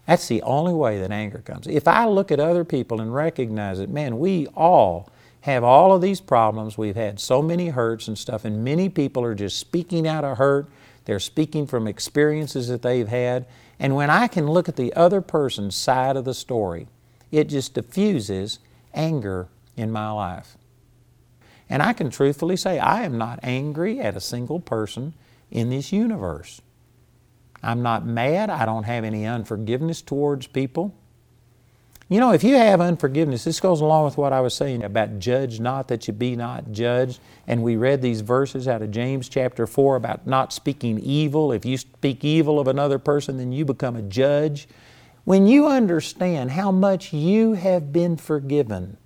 [0.06, 1.68] That's the only way that anger comes.
[1.68, 5.10] If I look at other people and recognize that, man, we all
[5.42, 6.76] have all of these problems.
[6.76, 10.38] We've had so many hurts and stuff, and many people are just speaking out of
[10.38, 10.66] hurt
[11.06, 13.46] they're speaking from experiences that they've had.
[13.78, 16.88] And when I can look at the other person's side of the story,
[17.30, 18.58] it just diffuses
[18.92, 20.56] anger in my life.
[21.68, 25.14] And I can truthfully say, I am not angry at a single person
[25.50, 26.60] in this universe.
[27.62, 28.50] I'm not mad.
[28.50, 30.94] I don't have any unforgiveness towards people.
[32.08, 35.18] You know, if you have unforgiveness, this goes along with what I was saying about
[35.18, 37.18] judge not that you be not judged.
[37.48, 41.50] And we read these verses out of James chapter 4 about not speaking evil.
[41.50, 44.68] If you speak evil of another person, then you become a judge.
[45.24, 48.98] When you understand how much you have been forgiven,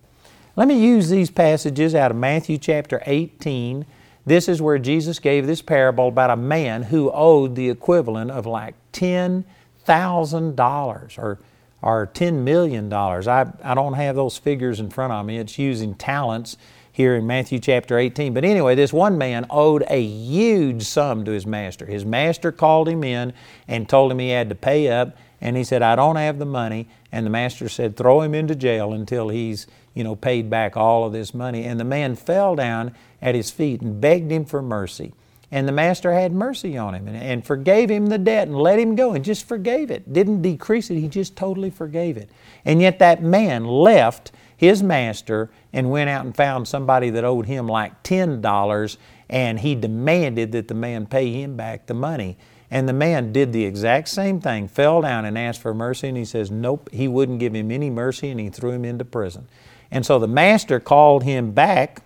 [0.54, 3.86] let me use these passages out of Matthew chapter 18.
[4.26, 8.44] This is where Jesus gave this parable about a man who owed the equivalent of
[8.44, 11.38] like $10,000 or
[11.82, 12.92] are $10 million.
[12.92, 15.38] I, I don't have those figures in front of me.
[15.38, 16.56] It's using talents
[16.92, 18.34] here in Matthew chapter 18.
[18.34, 21.86] But anyway, this one man owed a huge sum to his master.
[21.86, 23.32] His master called him in
[23.66, 26.44] and told him he had to pay up, and he said, I don't have the
[26.44, 26.88] money.
[27.10, 31.04] And the master said, Throw him into jail until he's you know, paid back all
[31.04, 31.64] of this money.
[31.64, 35.12] And the man fell down at his feet and begged him for mercy.
[35.52, 38.78] And the master had mercy on him and, and, forgave him the debt and let
[38.78, 40.12] him go and just forgave it.
[40.12, 42.30] Didn't decrease it, he just totally forgave it.
[42.64, 47.46] And yet that man left his master and went out and found somebody that owed
[47.46, 48.96] him like $10
[49.30, 52.36] and he demanded that the man pay him back the money.
[52.70, 56.16] And the man did the exact same thing, fell down and asked for mercy, and
[56.16, 59.48] he says, Nope, he wouldn't give him any mercy, and he threw him into prison.
[59.90, 62.02] And so the master called him back.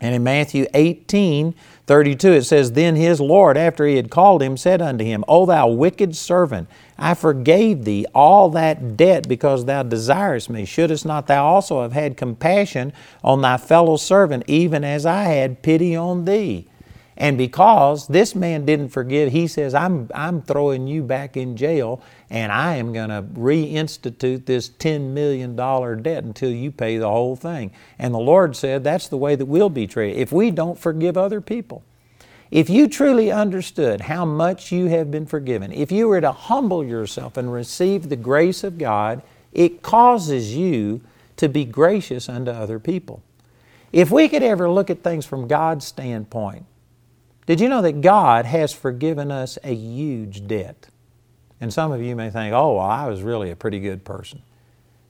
[0.00, 1.54] And in Matthew 18,
[1.86, 5.46] 32, it says, Then his Lord, after he had called him, said unto him, O
[5.46, 6.68] thou wicked servant,
[6.98, 10.64] I forgave thee all that debt because thou desirest me.
[10.64, 15.62] Shouldest not thou also have had compassion on thy fellow servant, even as I had
[15.62, 16.66] pity on thee?
[17.16, 22.02] And because this man didn't forgive, he says, I'm, I'm throwing you back in jail
[22.28, 27.36] and I am going to reinstitute this $10 million debt until you pay the whole
[27.36, 27.70] thing.
[27.98, 31.16] And the Lord said, That's the way that we'll be treated if we don't forgive
[31.16, 31.84] other people.
[32.50, 36.84] If you truly understood how much you have been forgiven, if you were to humble
[36.84, 41.00] yourself and receive the grace of God, it causes you
[41.36, 43.22] to be gracious unto other people.
[43.92, 46.66] If we could ever look at things from God's standpoint,
[47.46, 50.88] did you know that God has forgiven us a huge debt?
[51.60, 54.42] And some of you may think, "Oh, well, I was really a pretty good person."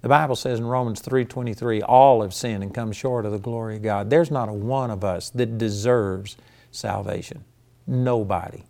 [0.02, 3.76] The Bible says in Romans 3:23, all have sinned and come short of the glory
[3.76, 4.11] of God.
[4.11, 6.37] There's not a one of us that deserves
[6.70, 7.44] salvation.
[7.87, 8.64] Nobody.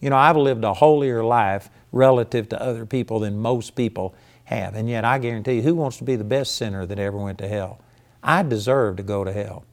[0.00, 4.74] You know, I've lived a holier life relative to other people than most people have.
[4.74, 7.38] And yet I guarantee you, who wants to be the best sinner that ever went
[7.38, 7.78] to hell?
[8.22, 9.64] I deserve to go to hell.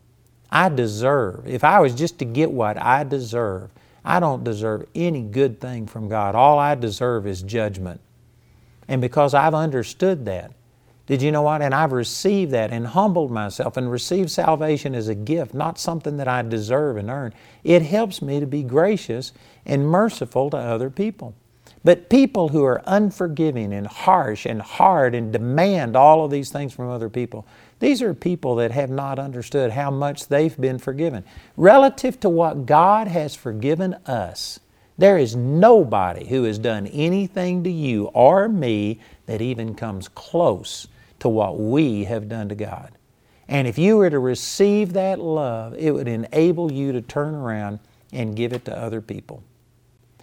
[0.49, 1.47] I deserve.
[1.47, 3.71] If I was just to get what I deserve,
[4.03, 6.35] I don't deserve any good thing from God.
[6.35, 8.01] All I deserve is judgment.
[8.87, 10.53] And because I've understood that,
[11.05, 11.61] did you know what?
[11.61, 16.17] And I've received that and humbled myself and received salvation as a gift, not something
[16.17, 17.33] that I deserve and earn.
[17.63, 19.33] It helps me to be gracious
[19.65, 21.35] and merciful to other people.
[21.83, 26.73] But people who are unforgiving and harsh and hard and demand all of these things
[26.73, 27.45] from other people,
[27.81, 31.25] these are people that have not understood how much they've been forgiven.
[31.57, 34.59] Relative to what God has forgiven us,
[34.99, 40.87] there is nobody who has done anything to you or me that even comes close
[41.19, 42.91] to what we have done to God.
[43.47, 47.79] And if you were to receive that love, it would enable you to turn around
[48.13, 49.43] and give it to other people.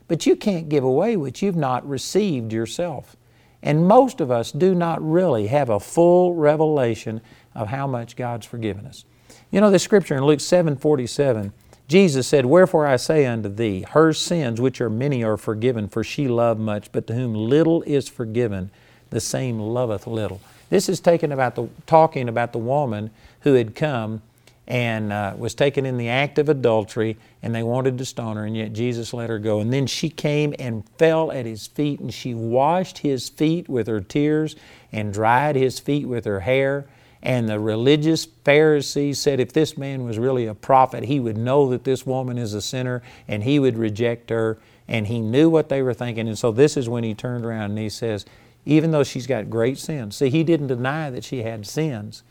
[0.07, 3.17] But you can't give away what you've not received yourself.
[3.63, 7.21] And most of us do not really have a full revelation
[7.55, 9.05] of how much God's forgiven us.
[9.51, 11.53] You know, the scripture in Luke 7 47,
[11.89, 16.05] Jesus said, Wherefore I say unto thee, her sins, which are many, are forgiven, for
[16.05, 18.71] she loved much, but to whom little is forgiven,
[19.11, 20.41] the same loveth little.
[20.69, 24.21] This is taken about the, talking about the woman who had come
[24.67, 28.45] and uh, was taken in the act of adultery, and they wanted to stone her,
[28.45, 29.61] and yet Jesus let her go.
[29.61, 33.87] And then she came and fell at his feet, and she washed his feet with
[33.87, 34.57] her tears
[34.93, 36.85] and dried his feet with her hair.
[37.23, 41.69] And the religious Pharisees said if this man was really a prophet, he would know
[41.71, 44.59] that this woman is a sinner and he would reject her.
[44.87, 46.29] And he knew what they were thinking.
[46.29, 48.25] And so this is when he turned around and he says,
[48.65, 50.17] even though she's got great sins.
[50.17, 52.23] See, he didn't deny that she had sins,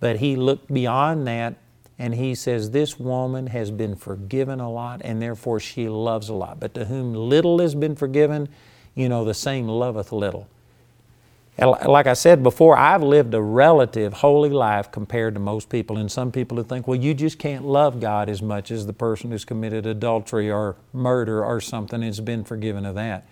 [0.00, 1.54] but he looked beyond that
[1.98, 6.34] and he says, This woman has been forgiven a lot, and therefore she loves a
[6.34, 6.58] lot.
[6.58, 8.48] But to whom little has been forgiven,
[8.94, 10.48] you know, the same loveth little.
[11.56, 15.96] Like I said before, I've lived a relative holy life compared to most people.
[15.98, 18.92] And some people who think, well, you just can't love God as much as the
[18.92, 23.28] person who's committed adultery or murder or something and has been forgiven of that.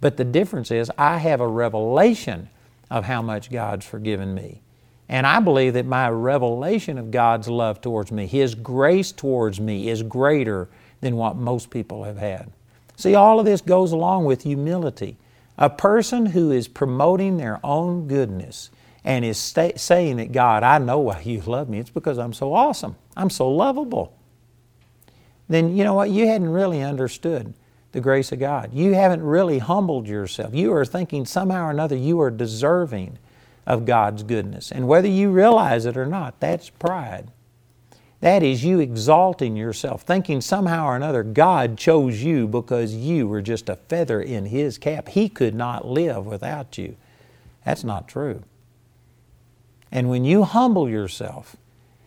[0.00, 2.48] But the difference is, I have a revelation
[2.90, 4.62] of how much God's forgiven me.
[5.08, 9.88] And I believe that my revelation of God's love towards me, His grace towards me,
[9.88, 10.68] is greater
[11.00, 12.52] than what most people have had.
[12.96, 15.16] See, all of this goes along with humility.
[15.58, 18.70] A person who is promoting their own goodness
[19.04, 21.78] and is sta- saying that, God, I know why you love me.
[21.78, 22.96] It's because I'm so awesome.
[23.16, 24.16] I'm so lovable.
[25.48, 26.10] Then you know what?
[26.10, 27.54] You hadn't really understood
[27.92, 28.72] the grace of God.
[28.72, 30.54] You haven't really humbled yourself.
[30.54, 33.18] You are thinking somehow or another you are deserving
[33.66, 34.70] of God's goodness.
[34.70, 37.32] And whether you realize it or not, that's pride.
[38.20, 43.42] That is you exalting yourself, thinking somehow or another God chose you because you were
[43.42, 45.08] just a feather in His cap.
[45.08, 46.96] He could not live without you.
[47.64, 48.42] That's not true.
[49.92, 51.56] And when you humble yourself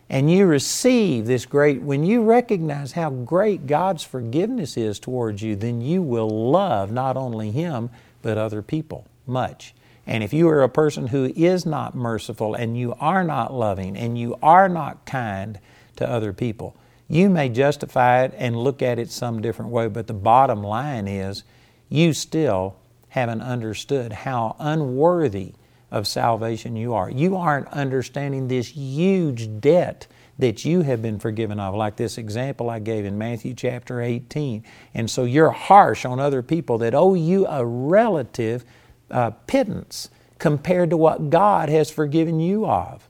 [0.09, 5.55] and you receive this great, when you recognize how great God's forgiveness is towards you,
[5.55, 7.89] then you will love not only Him,
[8.21, 9.73] but other people much.
[10.05, 13.95] And if you are a person who is not merciful and you are not loving
[13.95, 15.57] and you are not kind
[16.01, 16.75] to other people,
[17.07, 21.07] you may justify it and look at it some different way, but the bottom line
[21.07, 21.43] is
[21.89, 22.75] you still
[23.09, 25.53] haven't understood how unworthy
[25.91, 27.09] of salvation you are.
[27.09, 30.07] You aren't understanding this huge debt
[30.39, 34.63] that you have been forgiven of, like this example I gave in Matthew chapter 18.
[34.93, 38.63] And so you're harsh on other people that owe you a relative
[39.11, 40.09] uh, pittance
[40.39, 43.07] compared to what God has forgiven you of.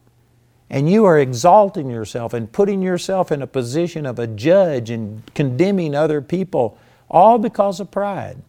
[0.71, 5.21] And you are exalting yourself and putting yourself in a position of a judge and
[5.35, 6.77] condemning other people,
[7.09, 8.41] all because of pride.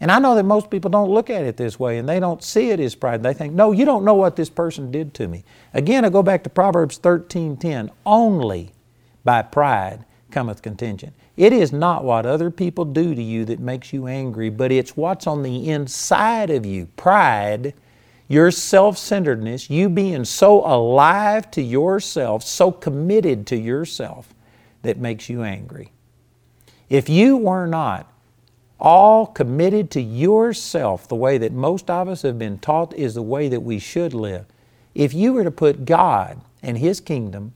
[0.00, 2.42] And I know that most people don't look at it this way and they don't
[2.42, 3.22] see it as pride.
[3.22, 5.44] They think, no, you don't know what this person did to me.
[5.72, 7.90] Again, I go back to Proverbs 13:10.
[8.04, 8.72] Only
[9.24, 11.14] by pride cometh contention.
[11.36, 14.96] It is not what other people do to you that makes you angry, but it's
[14.96, 16.86] what's on the inside of you.
[16.96, 17.72] Pride,
[18.28, 24.34] your self centeredness, you being so alive to yourself, so committed to yourself,
[24.82, 25.92] that makes you angry.
[26.88, 28.10] If you were not
[28.78, 33.22] all committed to yourself, the way that most of us have been taught is the
[33.22, 34.46] way that we should live.
[34.94, 37.52] If you were to put God and His kingdom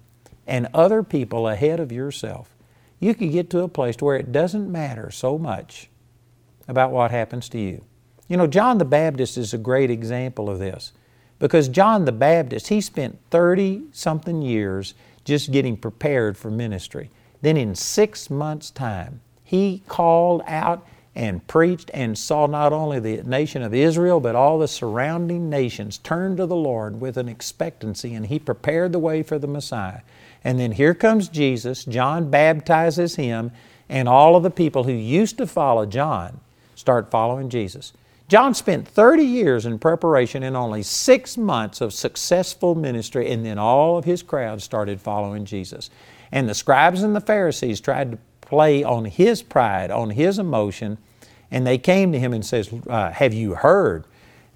[0.46, 2.54] and other people ahead of yourself,
[2.98, 5.88] you could get to a place where it doesn't matter so much
[6.68, 7.84] about what happens to you.
[8.30, 10.92] You know, John the Baptist is a great example of this
[11.40, 17.10] because John the Baptist, he spent 30 something years just getting prepared for ministry.
[17.42, 23.20] Then in six months' time, he called out and preached and saw not only the
[23.24, 28.14] nation of Israel, but all the surrounding nations turn to the Lord with an expectancy,
[28.14, 30.02] and he prepared the way for the Messiah.
[30.44, 33.50] And then here comes Jesus, John baptizes him,
[33.88, 36.38] and all of the people who used to follow John
[36.76, 37.92] start following Jesus.
[38.30, 43.58] John spent 30 years in preparation and only six months of successful ministry, and then
[43.58, 45.90] all of his crowd started following Jesus.
[46.30, 50.98] And the scribes and the Pharisees tried to play on his pride, on his emotion,
[51.50, 54.04] and they came to him and says, uh, "Have you heard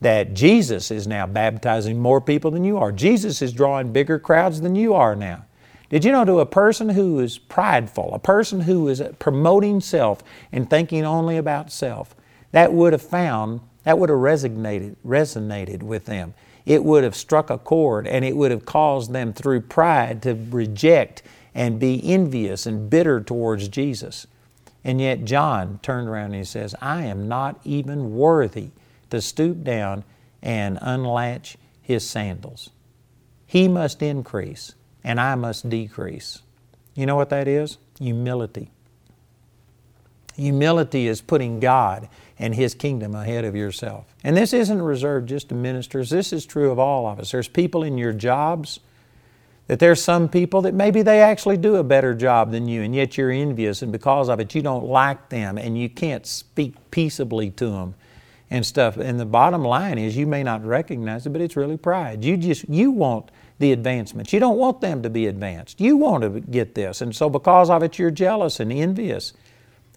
[0.01, 2.93] that Jesus is now baptizing more people than you are?
[2.93, 5.47] Jesus is drawing bigger crowds than you are now."
[5.91, 10.23] Did you know to a person who is prideful, a person who is promoting self
[10.53, 12.15] and thinking only about self,
[12.55, 16.35] that would have found, that would have resonated, resonated with them.
[16.65, 20.35] It would have struck a chord and it would have caused them through pride to
[20.51, 24.29] reject and be envious and bitter towards Jesus.
[24.85, 28.71] And yet, John turned around and he says, I am not even worthy
[29.11, 30.05] to stoop down
[30.41, 32.71] and unlatch his sandals.
[33.47, 36.43] He must increase, and I must decrease.
[36.95, 37.79] You know what that is?
[37.99, 38.71] Humility.
[40.37, 44.07] Humility is putting God and His kingdom ahead of yourself.
[44.23, 47.33] And this isn't reserved just to ministers, this is true of all of us.
[47.33, 48.81] There's people in your jobs
[49.67, 52.95] that there's some people that maybe they actually do a better job than you, and
[52.95, 56.75] yet you're envious, and because of it, you don't like them, and you can't speak
[56.91, 57.95] peaceably to them
[58.51, 58.97] and stuff.
[58.99, 62.25] And the bottom line is, you may not recognize it, but it's really pride.
[62.25, 64.33] You just you want the advancements.
[64.33, 65.81] You don't want them to be advanced.
[65.81, 69.33] You want to get this, and so because of it, you're jealous and envious.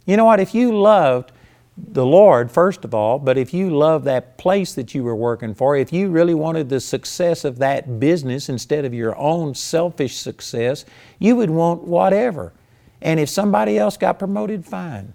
[0.05, 0.39] You know what?
[0.39, 1.33] If you loved
[1.77, 5.53] the Lord, first of all, but if you love that place that you were working
[5.53, 10.17] for, if you really wanted the success of that business instead of your own selfish
[10.17, 10.85] success,
[11.19, 12.53] you would want whatever.
[12.99, 15.13] And if somebody else got promoted, fine.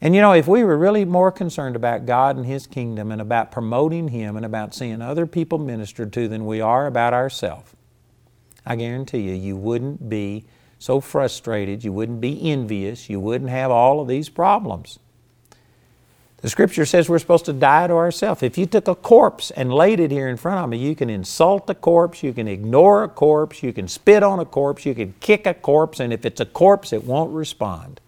[0.00, 3.20] And you know, if we were really more concerned about God and His kingdom and
[3.20, 7.72] about promoting Him and about seeing other people ministered to than we are about ourselves,
[8.66, 10.44] I guarantee you, you wouldn't be
[10.78, 14.98] so frustrated, you wouldn't be envious, you wouldn't have all of these problems.
[16.40, 18.44] The scripture says we're supposed to die to ourselves.
[18.44, 21.10] If you took a corpse and laid it here in front of me, you can
[21.10, 24.94] insult a corpse, you can ignore a corpse, you can spit on a corpse, you
[24.94, 28.00] can kick a corpse, and if it's a corpse, it won't respond.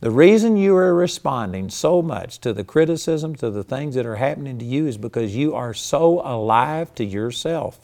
[0.00, 4.16] The reason you are responding so much to the criticism, to the things that are
[4.16, 7.80] happening to you, is because you are so alive to yourself.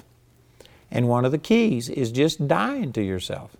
[0.89, 3.57] And one of the keys is just dying to yourself.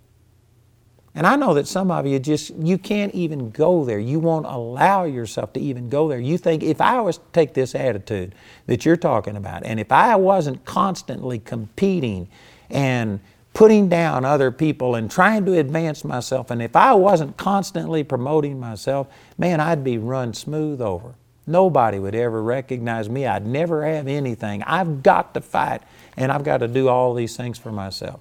[1.17, 4.01] And I know that some of you just, you can't even go there.
[4.01, 6.19] You won't allow yourself to even go there.
[6.19, 8.35] You think, if I was to take this attitude
[8.67, 12.29] that you're talking about, and if I wasn't constantly competing
[12.69, 13.21] and
[13.53, 18.59] putting down other people and trying to advance myself, and if I wasn't constantly promoting
[18.59, 19.07] myself,
[19.39, 21.15] man, I'd be run smooth over.
[21.47, 23.25] Nobody would ever recognize me.
[23.25, 24.65] I'd never have anything.
[24.65, 25.83] I've got to fight,
[26.17, 28.19] and I've got to do all these things for myself.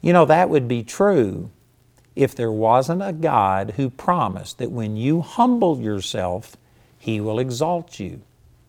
[0.00, 1.50] You know, that would be true
[2.16, 6.56] if there wasn't a God who promised that when you humble yourself,
[6.98, 8.22] He will exalt you,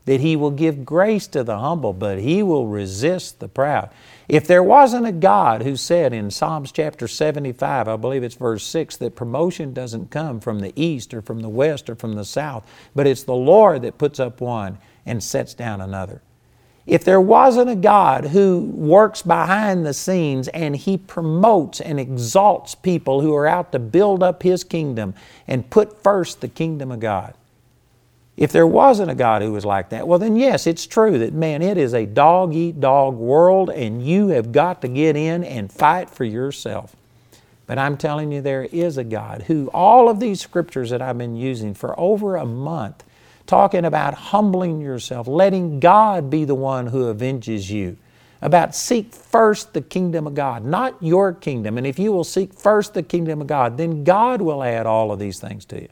[0.03, 3.89] that He will give grace to the humble, but He will resist the proud.
[4.27, 8.65] If there wasn't a God who said in Psalms chapter 75, I believe it's verse
[8.65, 12.25] 6, that promotion doesn't come from the east or from the west or from the
[12.25, 16.21] south, but it's the Lord that puts up one and sets down another.
[16.87, 22.75] If there wasn't a God who works behind the scenes and He promotes and exalts
[22.75, 25.13] people who are out to build up His kingdom
[25.47, 27.33] and put first the kingdom of God,
[28.37, 31.33] if there wasn't a God who was like that, well, then yes, it's true that,
[31.33, 35.43] man, it is a dog eat dog world and you have got to get in
[35.43, 36.95] and fight for yourself.
[37.65, 41.17] But I'm telling you, there is a God who, all of these scriptures that I've
[41.17, 43.03] been using for over a month,
[43.47, 47.97] talking about humbling yourself, letting God be the one who avenges you,
[48.41, 51.77] about seek first the kingdom of God, not your kingdom.
[51.77, 55.11] And if you will seek first the kingdom of God, then God will add all
[55.11, 55.89] of these things to you.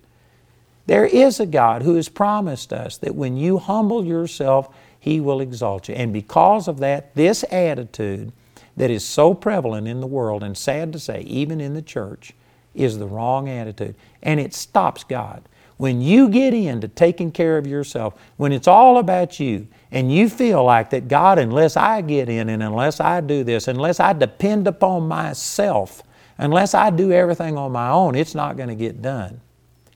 [0.85, 5.41] There is a God who has promised us that when you humble yourself, He will
[5.41, 5.95] exalt you.
[5.95, 8.31] And because of that, this attitude
[8.77, 12.33] that is so prevalent in the world, and sad to say, even in the church,
[12.75, 13.95] is the wrong attitude.
[14.21, 15.41] And it stops God.
[15.77, 20.29] When you get into taking care of yourself, when it's all about you, and you
[20.29, 24.13] feel like that God, unless I get in and unless I do this, unless I
[24.13, 26.01] depend upon myself,
[26.37, 29.41] unless I do everything on my own, it's not going to get done.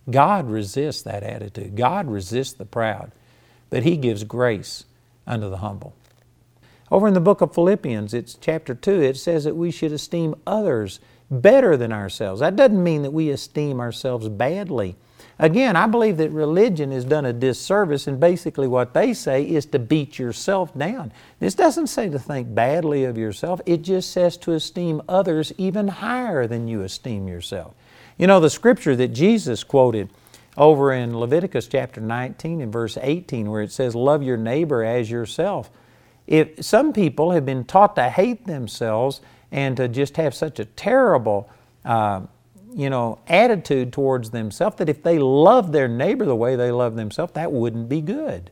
[0.09, 1.75] God resists that attitude.
[1.75, 3.11] God resists the proud,
[3.69, 4.85] but He gives grace
[5.27, 5.93] unto the humble.
[6.91, 10.35] Over in the book of Philippians, it's chapter 2, it says that we should esteem
[10.47, 10.99] others
[11.29, 12.39] better than ourselves.
[12.39, 14.95] That doesn't mean that we esteem ourselves badly.
[15.41, 19.65] Again, I believe that religion has done a disservice, and basically what they say is
[19.67, 21.13] to beat yourself down.
[21.39, 25.87] This doesn't say to think badly of yourself, it just says to esteem others even
[25.87, 27.73] higher than you esteem yourself.
[28.17, 30.09] You know, the scripture that Jesus quoted
[30.57, 35.09] over in Leviticus chapter 19 and verse 18, where it says, Love your neighbor as
[35.09, 35.69] yourself.
[36.27, 39.21] If some people have been taught to hate themselves
[39.53, 41.49] and to just have such a terrible
[41.85, 42.23] uh,
[42.73, 46.95] you know, attitude towards themselves that if they love their neighbor the way they love
[46.95, 48.51] themselves, that wouldn't be good.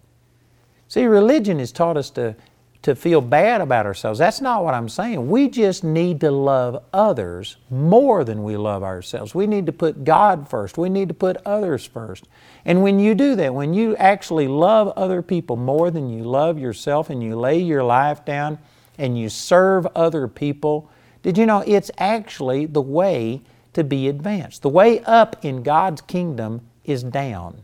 [0.88, 2.36] See, religion has taught us to,
[2.82, 4.20] to feel bad about ourselves.
[4.20, 5.30] That's not what I'm saying.
[5.30, 9.36] We just need to love others more than we love ourselves.
[9.36, 10.78] We need to put God first.
[10.78, 12.26] We need to put others first.
[12.66, 16.58] And when you do that, when you actually love other people more than you love
[16.58, 18.58] yourself and you lay your life down
[18.98, 20.90] and you serve other people,
[21.22, 23.42] did you know it's actually the way
[23.78, 24.64] to be advanced.
[24.64, 27.64] The way up in God's kingdom is down.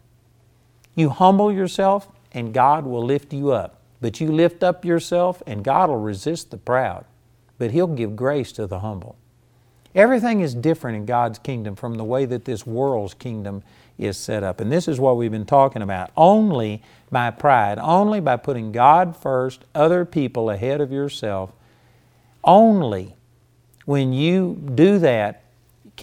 [0.93, 3.81] You humble yourself, and God will lift you up.
[3.99, 7.05] But you lift up yourself, and God will resist the proud,
[7.57, 9.15] but He'll give grace to the humble.
[9.95, 13.63] Everything is different in God's kingdom from the way that this world's kingdom
[13.97, 14.61] is set up.
[14.61, 16.11] And this is what we've been talking about.
[16.15, 21.53] Only by pride, only by putting God first, other people ahead of yourself,
[22.43, 23.15] only
[23.85, 25.42] when you do that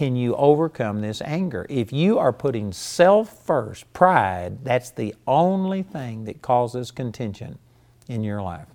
[0.01, 1.67] can you overcome this anger?
[1.69, 7.59] If you are putting self first, pride, that's the only thing that causes contention
[8.07, 8.65] in your life.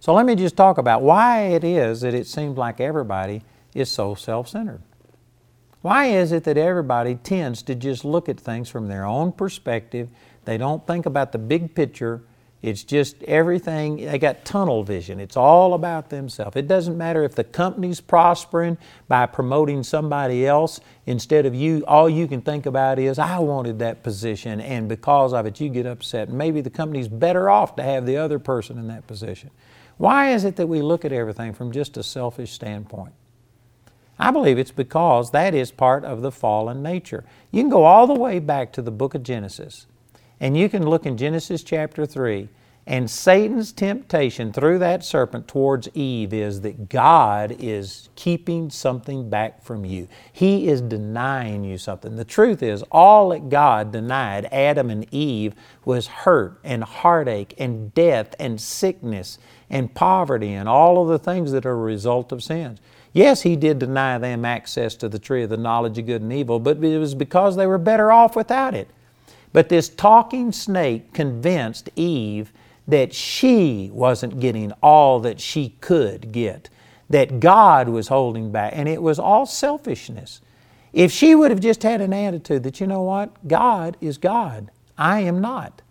[0.00, 3.42] So let me just talk about why it is that it seems like everybody
[3.74, 4.80] is so self centered.
[5.82, 10.08] Why is it that everybody tends to just look at things from their own perspective?
[10.46, 12.22] They don't think about the big picture
[12.64, 15.20] it's just everything, they got tunnel vision.
[15.20, 16.56] It's all about themselves.
[16.56, 22.08] It doesn't matter if the company's prospering by promoting somebody else instead of you, all
[22.08, 25.84] you can think about is, I wanted that position, and because of it, you get
[25.84, 26.30] upset.
[26.30, 29.50] Maybe the company's better off to have the other person in that position.
[29.98, 33.12] Why is it that we look at everything from just a selfish standpoint?
[34.18, 37.26] I believe it's because that is part of the fallen nature.
[37.50, 39.86] You can go all the way back to the book of Genesis.
[40.40, 42.48] And you can look in Genesis chapter 3,
[42.86, 49.62] and Satan's temptation through that serpent towards Eve is that God is keeping something back
[49.62, 50.06] from you.
[50.30, 52.16] He is denying you something.
[52.16, 55.54] The truth is, all that God denied Adam and Eve
[55.86, 59.38] was hurt and heartache and death and sickness
[59.70, 62.80] and poverty and all of the things that are a result of sins.
[63.14, 66.32] Yes, He did deny them access to the tree of the knowledge of good and
[66.32, 68.88] evil, but it was because they were better off without it.
[69.54, 72.52] But this talking snake convinced Eve
[72.88, 76.68] that she wasn't getting all that she could get,
[77.08, 80.40] that God was holding back, and it was all selfishness.
[80.92, 84.72] If she would have just had an attitude that, you know what, God is God,
[84.98, 85.82] I am not.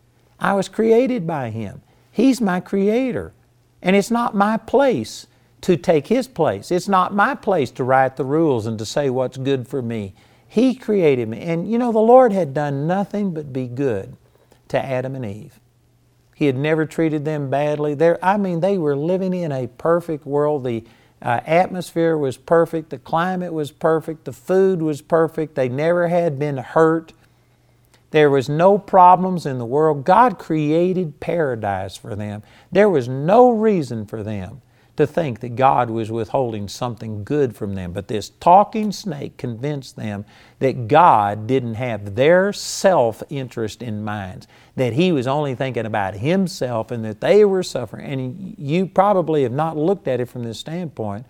[0.42, 3.32] I was created by Him, He's my creator,
[3.82, 5.26] and it's not my place
[5.62, 6.70] to take His place.
[6.70, 10.16] It's not my place to write the rules and to say what's good for me.
[10.54, 11.40] He created me.
[11.40, 14.16] And you know, the Lord had done nothing but be good
[14.68, 15.60] to Adam and Eve.
[16.36, 17.96] He had never treated them badly.
[17.96, 20.64] They're, I mean, they were living in a perfect world.
[20.64, 20.84] The
[21.24, 22.92] uh, atmosphere was perfect.
[22.92, 24.26] The climate was perfect.
[24.26, 25.56] The food was perfect.
[25.56, 27.14] They never had been hurt.
[28.12, 30.06] There was no problems in the world.
[30.06, 32.44] God created paradise for them.
[32.72, 34.62] There was no reason for them
[34.96, 37.94] to think that God was withholding something good from them.
[37.94, 40.26] But this talking snake convinced them
[40.60, 46.16] that God didn't have their self interest in mind, that He was only thinking about
[46.16, 48.06] Himself and that they were suffering.
[48.06, 51.26] And you probably have not looked at it from this standpoint,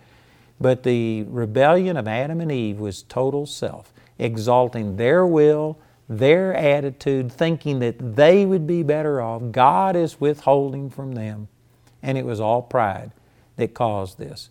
[0.60, 5.78] but the rebellion of Adam and Eve was total self, exalting their will.
[6.06, 11.48] Their attitude, thinking that they would be better off, God is withholding from them.
[12.02, 13.10] And it was all pride
[13.56, 14.50] that caused this.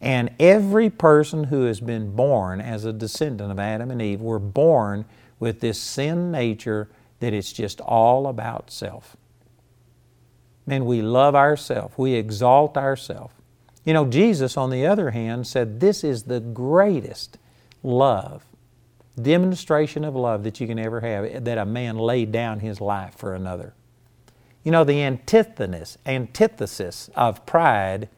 [0.00, 4.40] And every person who has been born as a descendant of Adam and Eve were
[4.40, 5.04] born
[5.38, 6.88] with this sin nature
[7.20, 9.16] that it's just all about self.
[10.66, 13.32] Man, we love ourselves, we exalt ourselves.
[13.84, 17.38] You know, Jesus, on the other hand, said this is the greatest
[17.82, 18.44] love,
[19.20, 23.16] demonstration of love that you can ever have, that a man laid down his life
[23.16, 23.74] for another.
[24.62, 28.08] You know, the antithesis, antithesis of pride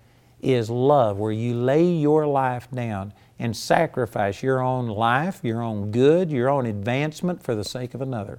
[0.44, 5.90] is love, where you lay your life down and sacrifice your own life, your own
[5.90, 8.38] good, your own advancement for the sake of another.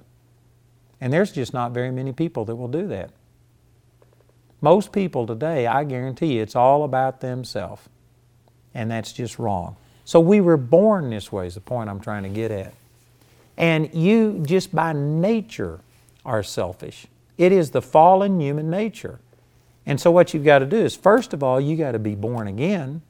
[1.00, 3.10] And there's just not very many people that will do that.
[4.60, 7.82] Most people today, I guarantee you, it's all about themselves.
[8.72, 9.76] And that's just wrong.
[10.04, 12.72] So we were born this way, is the point I'm trying to get at.
[13.56, 15.80] And you just by nature
[16.24, 17.06] are selfish.
[17.38, 19.20] It is the fallen human nature.
[19.86, 22.16] And so, what you've got to do is, first of all, you got to be
[22.16, 23.02] born again.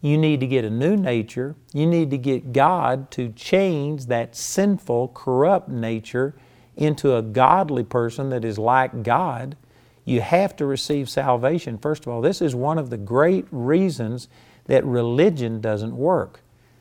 [0.00, 1.56] You need to get a new nature.
[1.74, 6.34] You need to get God to change that sinful, corrupt nature
[6.74, 9.58] into a godly person that is like God.
[10.06, 12.22] You have to receive salvation, first of all.
[12.22, 14.28] This is one of the great reasons
[14.66, 16.40] that religion doesn't work.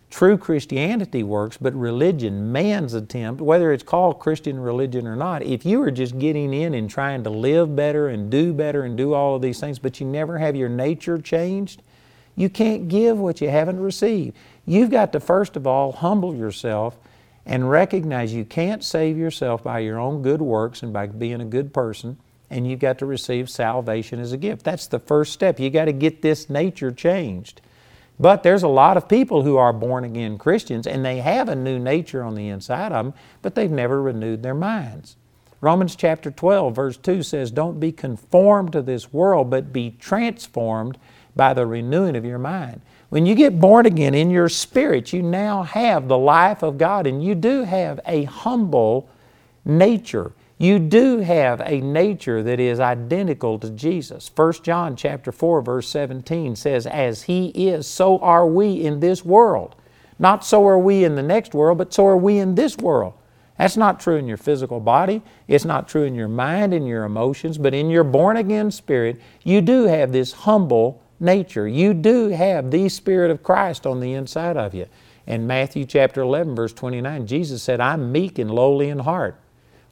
[0.10, 5.66] True Christianity works, but religion, man's attempt, whether it's called Christian religion or not, if
[5.66, 9.14] you are just getting in and trying to live better and do better and do
[9.14, 11.84] all of these things, but you never have your nature changed,
[12.36, 14.36] you can't give what you haven't received.
[14.66, 16.98] You've got to, first of all, humble yourself
[17.46, 21.46] and recognize you can't save yourself by your own good works and by being a
[21.46, 22.18] good person,
[22.50, 24.64] and you've got to receive salvation as a gift.
[24.64, 25.60] That's the first step.
[25.60, 27.62] You've got to get this nature changed.
[28.20, 31.56] But there's a lot of people who are born again Christians and they have a
[31.56, 35.16] new nature on the inside of them, but they've never renewed their minds.
[35.62, 40.98] Romans chapter 12, verse 2 says, Don't be conformed to this world, but be transformed
[41.36, 42.82] by the renewing of your mind.
[43.10, 47.08] When you get born again in your spirit, you now have the life of God
[47.08, 49.10] and you do have a humble
[49.66, 54.30] nature you do have a nature that is identical to Jesus.
[54.36, 59.24] 1 John chapter 4 verse 17 says as he is so are we in this
[59.24, 59.76] world.
[60.20, 63.14] Not so are we in the next world, but so are we in this world.
[63.58, 65.22] That's not true in your physical body.
[65.48, 69.22] It's not true in your mind and your emotions, but in your born again spirit,
[69.44, 71.68] you do have this humble nature.
[71.68, 74.88] You do have the Spirit of Christ on the inside of you.
[75.26, 79.40] In Matthew chapter 11, verse 29, Jesus said, I'm meek and lowly in heart.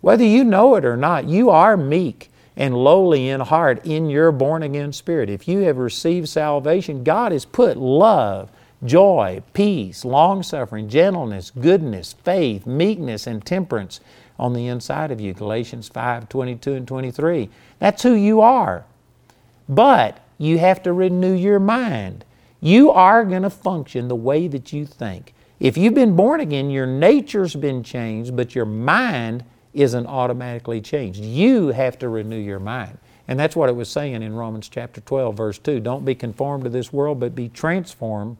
[0.08, 4.32] Whether you know it or not, you are meek and lowly in heart in your
[4.32, 5.30] born again spirit.
[5.30, 8.50] If you have received salvation, God has put love,
[8.86, 14.00] joy, peace, long suffering, gentleness, goodness, faith, meekness, and temperance
[14.40, 15.34] on the inside of you.
[15.34, 17.50] Galatians 5 22 and 23.
[17.80, 18.86] That's who you are.
[19.68, 22.24] But you have to renew your mind.
[22.62, 25.34] You are going to function the way that you think.
[25.60, 29.44] If you've been born again, your nature's been changed, but your mind
[29.78, 31.20] isn't automatically changed.
[31.20, 32.98] You have to renew your mind.
[33.28, 35.80] And that's what it was saying in Romans chapter 12, verse 2.
[35.82, 38.38] Don't be conformed to this world, but be transformed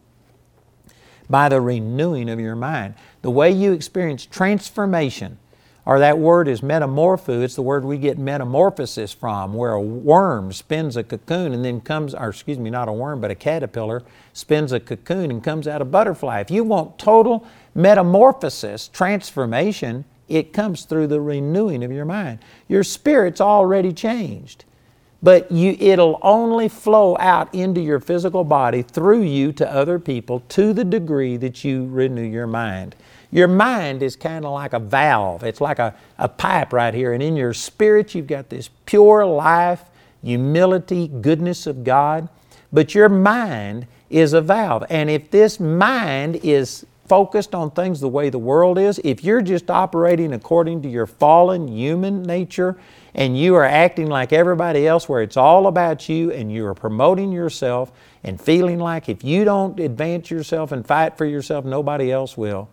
[1.30, 2.96] by the renewing of your mind.
[3.22, 5.38] The way you experience transformation,
[5.86, 10.54] or that word is metamorpho, it's the word we get metamorphosis from, where a worm
[10.54, 14.04] spins a cocoon and then comes, or excuse me, not a worm, but a caterpillar
[14.32, 16.40] spins a cocoon and comes out a butterfly.
[16.40, 22.40] If you want total metamorphosis, transformation, it comes through the renewing of your mind.
[22.68, 24.66] Your spirit's already changed,
[25.24, 30.42] but you, it'll only flow out into your physical body through you to other people
[30.50, 32.96] to the degree that you renew your mind.
[33.32, 37.14] Your mind is kind of like a valve, it's like a, a pipe right here,
[37.14, 39.84] and in your spirit, you've got this pure life,
[40.24, 42.30] humility, goodness of God.
[42.72, 44.86] but your mind is a valve.
[44.90, 49.42] And if this mind is focused on things the way the world is, if you're
[49.42, 52.78] just operating according to your fallen human nature
[53.16, 56.76] and you are acting like everybody else where it's all about you and you are
[56.76, 57.92] promoting yourself
[58.24, 62.70] and feeling like if you don't advance yourself and fight for yourself, nobody else will.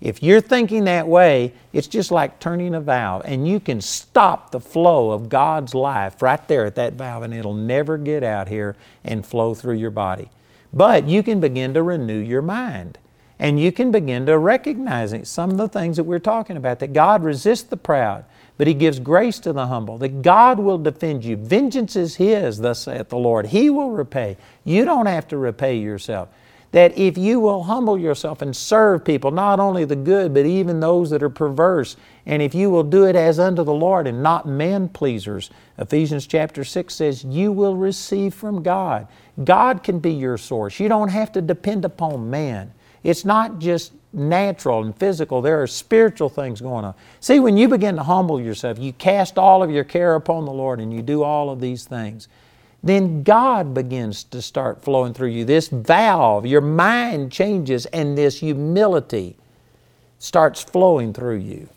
[0.00, 4.50] If you're thinking that way, it's just like turning a valve, and you can stop
[4.50, 8.48] the flow of God's life right there at that valve, and it'll never get out
[8.48, 10.28] here and flow through your body.
[10.74, 12.98] But you can begin to renew your mind.
[13.38, 16.92] And you can begin to recognize some of the things that we're talking about that
[16.92, 18.24] God resists the proud,
[18.56, 21.36] but He gives grace to the humble, that God will defend you.
[21.36, 23.46] Vengeance is His, thus saith the Lord.
[23.46, 24.36] He will repay.
[24.64, 26.28] You don't have to repay yourself.
[26.70, 30.80] That if you will humble yourself and serve people, not only the good, but even
[30.80, 34.24] those that are perverse, and if you will do it as unto the Lord and
[34.24, 39.06] not man pleasers, Ephesians chapter 6 says, you will receive from God.
[39.44, 40.80] God can be your source.
[40.80, 42.72] You don't have to depend upon man.
[43.04, 46.94] It's not just natural and physical, there are spiritual things going on.
[47.20, 50.52] See, when you begin to humble yourself, you cast all of your care upon the
[50.52, 52.28] Lord and you do all of these things,
[52.82, 55.44] then God begins to start flowing through you.
[55.44, 59.36] This valve, your mind changes, and this humility
[60.18, 61.68] starts flowing through you.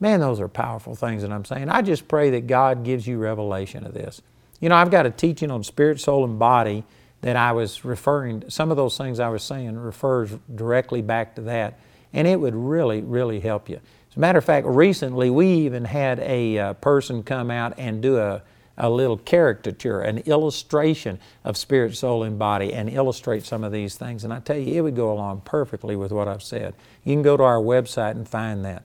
[0.00, 1.68] Man, those are powerful things that I'm saying.
[1.68, 4.20] I just pray that God gives you revelation of this.
[4.60, 6.84] You know, I've got a teaching on spirit, soul, and body
[7.24, 11.40] that I was referring, some of those things I was saying refers directly back to
[11.40, 11.78] that,
[12.12, 13.76] and it would really, really help you.
[14.10, 18.02] As a matter of fact, recently we even had a uh, person come out and
[18.02, 18.42] do a,
[18.76, 23.96] a little caricature, an illustration of spirit, soul, and body, and illustrate some of these
[23.96, 24.24] things.
[24.24, 26.74] And I tell you, it would go along perfectly with what I've said.
[27.04, 28.82] You can go to our website and find that.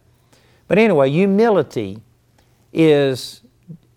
[0.70, 2.00] But anyway, humility
[2.72, 3.42] is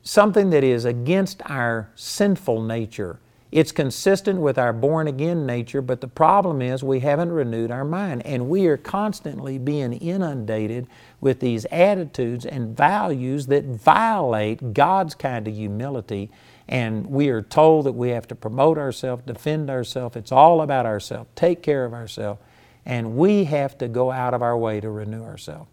[0.03, 3.21] something that is against our sinful nature.
[3.53, 7.85] It's consistent with our born again nature, but the problem is we haven't renewed our
[7.85, 8.25] mind.
[8.25, 10.87] And we are constantly being inundated
[11.21, 16.31] with these attitudes and values that violate God's kind of humility.
[16.67, 20.17] And we are told that we have to promote ourselves, defend ourselves.
[20.17, 22.41] It's all about ourselves, take care of ourselves.
[22.87, 25.69] And we have to go out of our way to renew ourselves.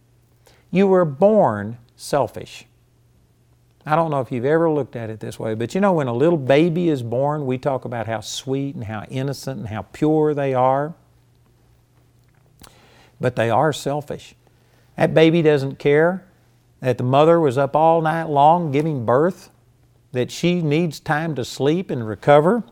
[0.69, 2.65] You were born selfish.
[3.85, 6.07] I don't know if you've ever looked at it this way, but you know, when
[6.07, 9.83] a little baby is born, we talk about how sweet and how innocent and how
[9.83, 10.93] pure they are.
[13.21, 14.35] But they are selfish.
[14.95, 16.25] That baby doesn't care
[16.81, 19.49] that the mother was up all night long giving birth,
[20.11, 22.63] that she needs time to sleep and recover.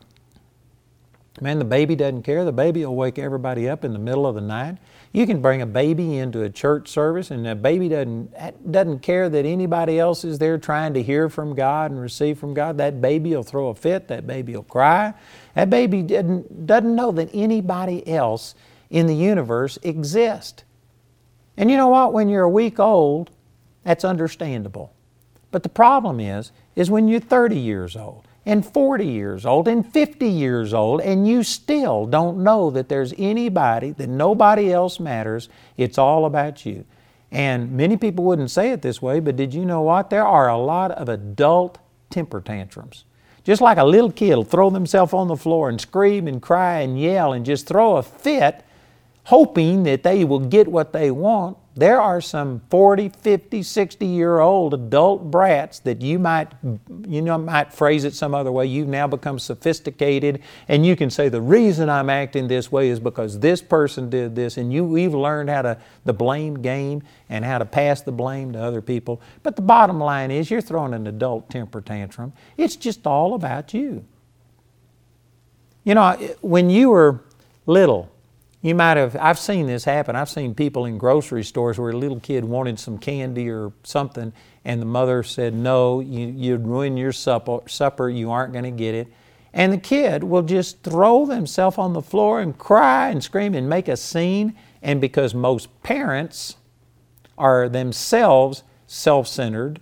[1.39, 2.43] Man, the baby doesn't care.
[2.45, 4.77] The baby will wake everybody up in the middle of the night.
[5.13, 9.29] You can bring a baby into a church service, and the baby doesn't, doesn't care
[9.29, 12.77] that anybody else is there trying to hear from God and receive from God.
[12.77, 15.13] That baby will throw a fit, that baby will cry.
[15.55, 18.53] That baby doesn't, doesn't know that anybody else
[18.89, 20.63] in the universe exists.
[21.55, 22.13] And you know what?
[22.13, 23.31] When you're a week old,
[23.83, 24.93] that's understandable.
[25.51, 29.85] But the problem is, is when you're 30 years old and 40 years old and
[29.85, 35.49] 50 years old, and you still don't know that there's anybody, that nobody else matters,
[35.75, 36.85] it's all about you.
[37.29, 40.09] And many people wouldn't say it this way, but did you know what?
[40.09, 41.77] There are a lot of adult
[42.09, 43.03] temper tantrums.
[43.43, 46.79] Just like a little kid will throw themselves on the floor and scream and cry
[46.79, 48.63] and yell and just throw a fit,
[49.25, 51.57] hoping that they will get what they want.
[51.77, 56.51] There are some 40, 50, 60 year old adult brats that you might,
[57.07, 58.65] you know, might phrase it some other way.
[58.65, 62.99] You've now become sophisticated and you can say the reason I'm acting this way is
[62.99, 67.45] because this person did this and you, we've learned how to, the blame game and
[67.45, 69.21] how to pass the blame to other people.
[69.43, 72.33] But the bottom line is you're throwing an adult temper tantrum.
[72.57, 74.03] It's just all about you.
[75.83, 77.21] You know, when you were
[77.67, 78.11] little,
[78.67, 80.15] you might have, I've seen this happen.
[80.15, 84.33] I've seen people in grocery stores where a little kid wanted some candy or something,
[84.65, 88.71] and the mother said, No, you, you'd ruin your supper, supper, you aren't going to
[88.71, 89.07] get it.
[89.53, 93.69] And the kid will just throw themselves on the floor and cry and scream and
[93.69, 94.55] make a scene.
[94.81, 96.57] And because most parents
[97.37, 99.79] are themselves self centered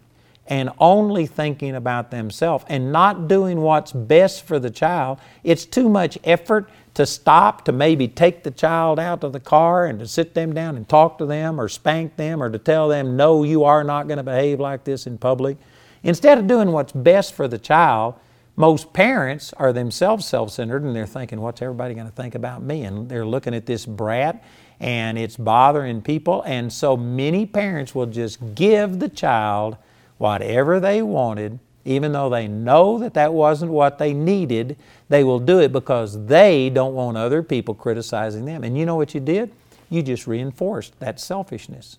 [0.47, 5.89] and only thinking about themselves and not doing what's best for the child, it's too
[5.89, 10.07] much effort to stop, to maybe take the child out of the car and to
[10.07, 13.43] sit them down and talk to them or spank them or to tell them, no,
[13.43, 15.57] you are not going to behave like this in public.
[16.03, 18.15] Instead of doing what's best for the child,
[18.55, 22.63] most parents are themselves self centered and they're thinking, what's everybody going to think about
[22.63, 22.83] me?
[22.83, 24.41] And they're looking at this brat
[24.79, 26.43] and it's bothering people.
[26.43, 29.75] And so many parents will just give the child
[30.17, 34.75] whatever they wanted even though they know that that wasn't what they needed,
[35.09, 38.63] they will do it because they don't want other people criticizing them.
[38.63, 39.51] And you know what you did?
[39.89, 41.97] You just reinforced that selfishness.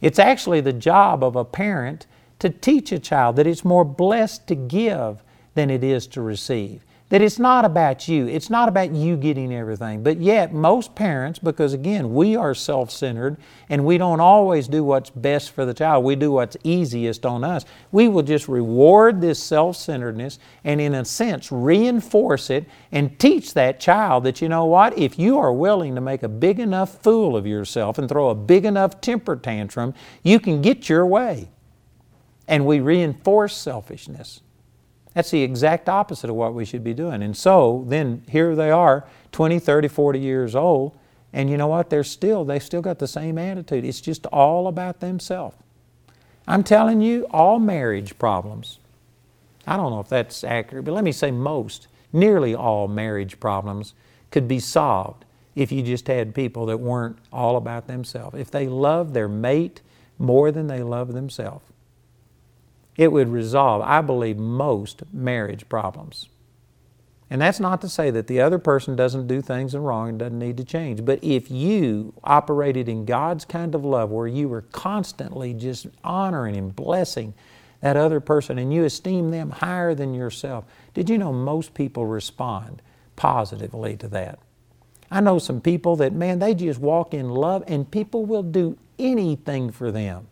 [0.00, 2.06] It's actually the job of a parent
[2.38, 5.22] to teach a child that it's more blessed to give
[5.54, 6.82] than it is to receive.
[7.10, 8.28] That it's not about you.
[8.28, 10.04] It's not about you getting everything.
[10.04, 13.36] But yet, most parents, because again, we are self centered
[13.68, 17.42] and we don't always do what's best for the child, we do what's easiest on
[17.42, 17.64] us.
[17.90, 23.54] We will just reward this self centeredness and, in a sense, reinforce it and teach
[23.54, 27.02] that child that, you know what, if you are willing to make a big enough
[27.02, 31.48] fool of yourself and throw a big enough temper tantrum, you can get your way.
[32.46, 34.42] And we reinforce selfishness.
[35.14, 37.22] That's the exact opposite of what we should be doing.
[37.22, 40.96] And so then here they are, 20, 30, 40 years old,
[41.32, 41.90] and you know what?
[41.90, 43.84] They're still, they still got the same attitude.
[43.84, 45.56] It's just all about themselves.
[46.46, 48.78] I'm telling you, all marriage problems,
[49.66, 53.94] I don't know if that's accurate, but let me say most, nearly all marriage problems
[54.30, 58.38] could be solved if you just had people that weren't all about themselves.
[58.38, 59.82] If they loved their mate
[60.18, 61.69] more than they love themselves
[63.00, 66.28] it would resolve, I believe, most marriage problems.
[67.30, 70.38] And that's not to say that the other person doesn't do things wrong and doesn't
[70.38, 71.02] need to change.
[71.06, 76.58] But if you operated in God's kind of love where you were constantly just honoring
[76.58, 77.32] and blessing
[77.80, 82.04] that other person and you esteem them higher than yourself, did you know most people
[82.04, 82.82] respond
[83.16, 84.40] positively to that?
[85.10, 88.76] I know some people that, man, they just walk in love and people will do
[88.98, 90.26] anything for them.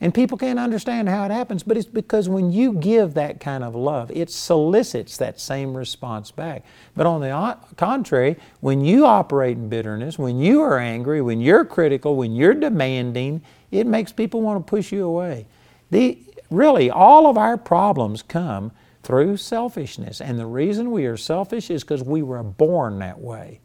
[0.00, 3.62] And people can't understand how it happens, but it's because when you give that kind
[3.62, 6.64] of love, it solicits that same response back.
[6.96, 11.64] But on the contrary, when you operate in bitterness, when you are angry, when you're
[11.64, 15.46] critical, when you're demanding, it makes people want to push you away.
[15.90, 16.18] The,
[16.50, 18.72] really, all of our problems come
[19.04, 20.20] through selfishness.
[20.20, 23.60] And the reason we are selfish is because we were born that way.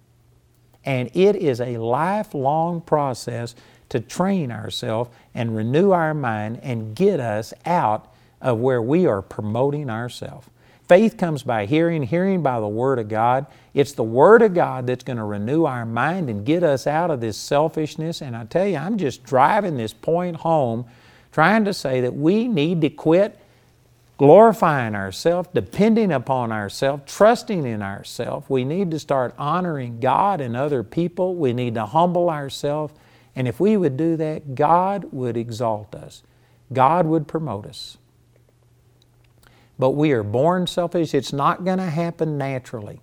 [0.85, 3.55] And it is a lifelong process
[3.89, 9.21] to train ourselves and renew our mind and get us out of where we are
[9.21, 10.47] promoting ourselves.
[10.87, 13.45] Faith comes by hearing, hearing by the Word of God.
[13.75, 17.11] It's the Word of God that's going to renew our mind and get us out
[17.11, 18.21] of this selfishness.
[18.21, 20.85] And I tell you, I'm just driving this point home,
[21.31, 23.39] trying to say that we need to quit
[24.17, 28.49] glorifying ourselves, depending upon ourselves, trusting in ourselves.
[28.49, 31.35] We need to start honoring God and other people.
[31.35, 32.93] We need to humble ourselves
[33.39, 36.23] and if we would do that, God would exalt us,
[36.73, 37.97] God would promote us.
[39.79, 41.13] But we are born selfish.
[41.13, 42.99] It's not going to happen naturally.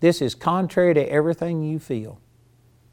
[0.00, 2.20] This is contrary to everything you feel.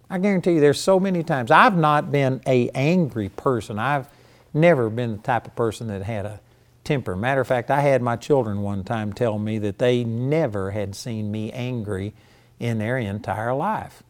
[0.09, 3.77] I guarantee you there's so many times I've not been a angry person.
[3.77, 4.07] I've
[4.53, 6.39] never been the type of person that had a
[6.85, 7.17] temper.
[7.17, 10.95] Matter of fact, I had my children one time tell me that they never had
[10.95, 12.13] seen me angry
[12.57, 14.01] in their entire life.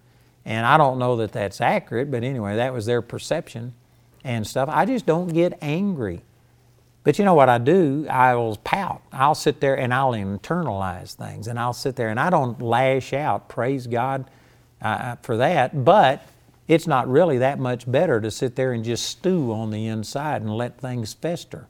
[0.46, 3.74] And I don't know that that's accurate, but anyway, that was their perception
[4.24, 4.70] and stuff.
[4.72, 6.22] I just don't get angry.
[7.04, 8.06] But you know what I do?
[8.10, 9.02] I will pout.
[9.12, 13.14] I'll sit there and I'll internalize things and I'll sit there and I don't lash
[13.14, 13.48] out.
[13.48, 14.30] Praise God
[14.82, 15.86] uh, for that.
[15.86, 16.26] But
[16.68, 20.42] it's not really that much better to sit there and just stew on the inside
[20.42, 21.68] and let things fester.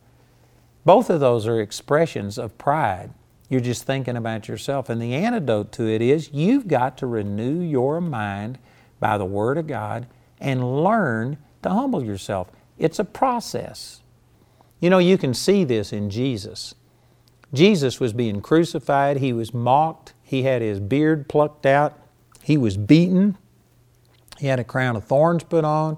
[0.83, 3.11] Both of those are expressions of pride.
[3.49, 4.89] You're just thinking about yourself.
[4.89, 8.59] And the antidote to it is you've got to renew your mind
[8.99, 10.07] by the Word of God
[10.39, 12.49] and learn to humble yourself.
[12.77, 14.01] It's a process.
[14.79, 16.75] You know, you can see this in Jesus.
[17.53, 21.97] Jesus was being crucified, he was mocked, he had his beard plucked out,
[22.43, 23.37] he was beaten,
[24.37, 25.97] he had a crown of thorns put on.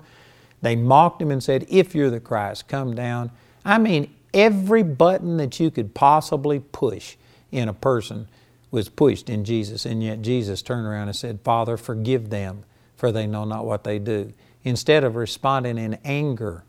[0.62, 3.32] They mocked him and said, If you're the Christ, come down.
[3.66, 7.18] I mean, every button that you could possibly push
[7.52, 8.28] in a person
[8.72, 12.64] was pushed in Jesus, and yet Jesus turned around and said, Father, forgive them,
[12.96, 14.34] for they know not what they do.
[14.64, 16.64] Instead of responding in anger,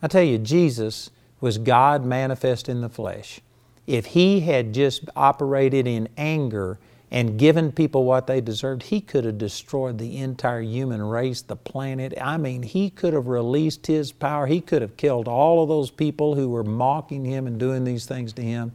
[0.00, 1.10] I tell you, Jesus
[1.40, 3.40] was God manifest in the flesh.
[3.86, 6.78] If he had just operated in anger
[7.10, 11.56] and given people what they deserved, he could have destroyed the entire human race, the
[11.56, 12.14] planet.
[12.18, 14.46] I mean, he could have released his power.
[14.46, 18.06] He could have killed all of those people who were mocking him and doing these
[18.06, 18.72] things to him.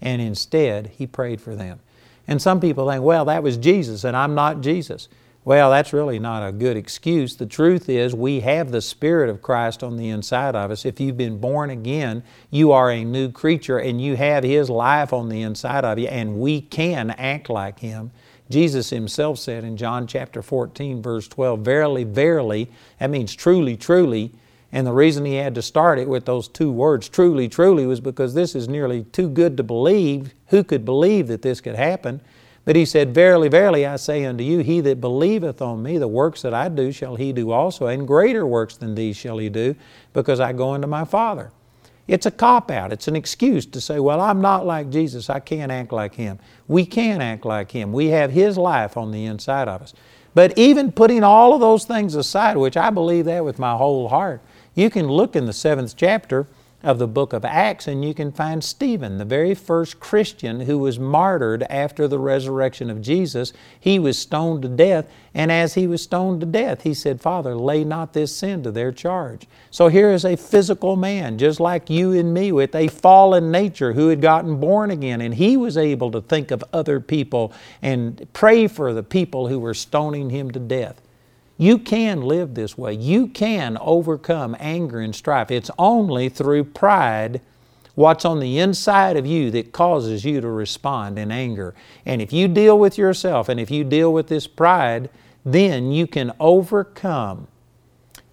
[0.00, 1.80] And instead, he prayed for them.
[2.26, 5.08] And some people think, well, that was Jesus and I'm not Jesus.
[5.42, 7.36] Well, that's really not a good excuse.
[7.36, 10.84] The truth is, we have the Spirit of Christ on the inside of us.
[10.84, 15.14] If you've been born again, you are a new creature and you have His life
[15.14, 18.10] on the inside of you, and we can act like Him.
[18.50, 24.32] Jesus Himself said in John chapter 14, verse 12, Verily, verily, that means truly, truly,
[24.72, 28.00] And the reason he had to start it with those two words, truly, truly, was
[28.00, 30.32] because this is nearly too good to believe.
[30.48, 32.20] Who could believe that this could happen?
[32.64, 36.06] But he said, Verily, verily, I say unto you, he that believeth on me, the
[36.06, 39.48] works that I do shall he do also, and greater works than these shall he
[39.48, 39.74] do,
[40.12, 41.50] because I go unto my Father.
[42.06, 42.92] It's a cop out.
[42.92, 45.30] It's an excuse to say, well, I'm not like Jesus.
[45.30, 46.40] I can't act like Him.
[46.66, 47.92] We can act like Him.
[47.92, 49.94] We have His life on the inside of us.
[50.34, 54.08] But even putting all of those things aside, which I believe that with my whole
[54.08, 54.42] heart,
[54.74, 56.46] you can look in the seventh chapter
[56.82, 60.78] of the book of Acts, and you can find Stephen, the very first Christian who
[60.78, 63.52] was martyred after the resurrection of Jesus.
[63.78, 67.54] He was stoned to death, and as he was stoned to death, he said, Father,
[67.54, 69.46] lay not this sin to their charge.
[69.70, 73.92] So here is a physical man, just like you and me, with a fallen nature
[73.92, 77.52] who had gotten born again, and he was able to think of other people
[77.82, 81.02] and pray for the people who were stoning him to death.
[81.60, 82.94] You can live this way.
[82.94, 85.50] You can overcome anger and strife.
[85.50, 87.42] It's only through pride,
[87.94, 91.74] what's on the inside of you, that causes you to respond in anger.
[92.06, 95.10] And if you deal with yourself and if you deal with this pride,
[95.44, 97.46] then you can overcome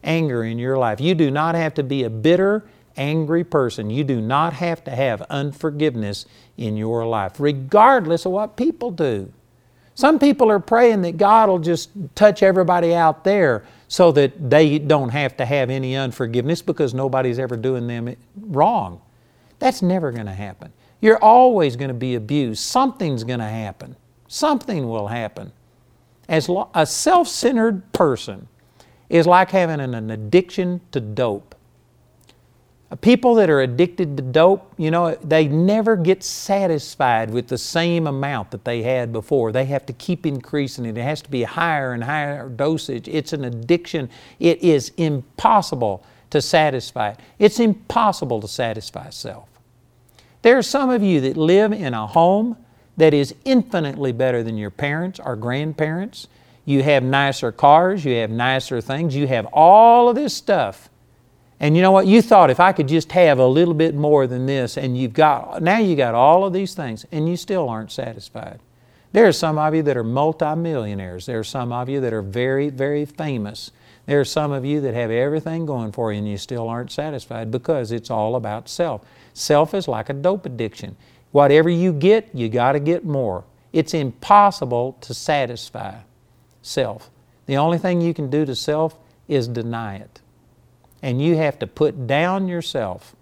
[0.06, 1.02] anger in your life.
[1.02, 2.64] You do not have to be a bitter,
[2.96, 3.90] angry person.
[3.90, 9.34] You do not have to have unforgiveness in your life, regardless of what people do.
[9.98, 14.78] Some people are praying that God will just touch everybody out there so that they
[14.78, 19.02] don't have to have any unforgiveness because nobody's ever doing them wrong.
[19.58, 20.72] That's never going to happen.
[21.02, 22.60] You're always going to be abused.
[22.60, 23.96] Something's going to happen.
[24.28, 25.52] Something will happen.
[26.30, 28.48] As lo- a self centered person
[29.10, 31.56] is like having an, an addiction to dope.
[33.02, 38.08] People that are addicted to dope, you know, they never get satisfied with the same
[38.08, 39.52] amount that they had before.
[39.52, 40.98] They have to keep increasing it.
[40.98, 43.10] It has to be higher and higher dosage.
[43.10, 44.10] It's an addiction.
[44.40, 47.20] It is impossible to satisfy it.
[47.40, 49.50] It's impossible to satisfy self.
[50.42, 52.56] There are some of you that live in a home
[52.96, 56.30] that is infinitely better than your parents or grandparents.
[56.64, 60.90] You have nicer cars, you have nicer things, you have all of this stuff
[61.60, 62.06] and you know what?
[62.06, 65.14] You thought if I could just have a little bit more than this, and you've
[65.14, 68.60] got, now you got all of these things, and you still aren't satisfied.
[69.12, 71.26] There are some of you that are multimillionaires.
[71.26, 73.72] There are some of you that are very, very famous.
[74.06, 76.92] There are some of you that have everything going for you, and you still aren't
[76.92, 79.02] satisfied because it's all about self.
[79.34, 80.96] Self is like a dope addiction.
[81.32, 83.44] Whatever you get, you got to get more.
[83.74, 85.96] It's impossible to satisfy
[86.62, 87.10] self.
[87.48, 88.98] The only thing you can do to self
[89.28, 90.22] is deny it
[91.02, 93.16] and you have to put down yourself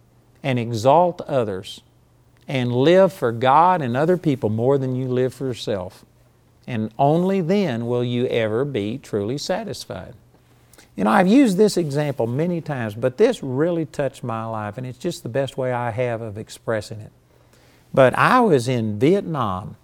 [0.44, 1.82] and exalt others
[2.48, 6.06] and live for God and other people more than you live for yourself.
[6.68, 10.14] And only then will you ever be truly satisfied.
[10.96, 14.88] You know, I've used this example many times, but this really touched my life, and
[14.88, 17.12] it's just the best way I have of expressing it.
[17.94, 19.76] But I was in Vietnam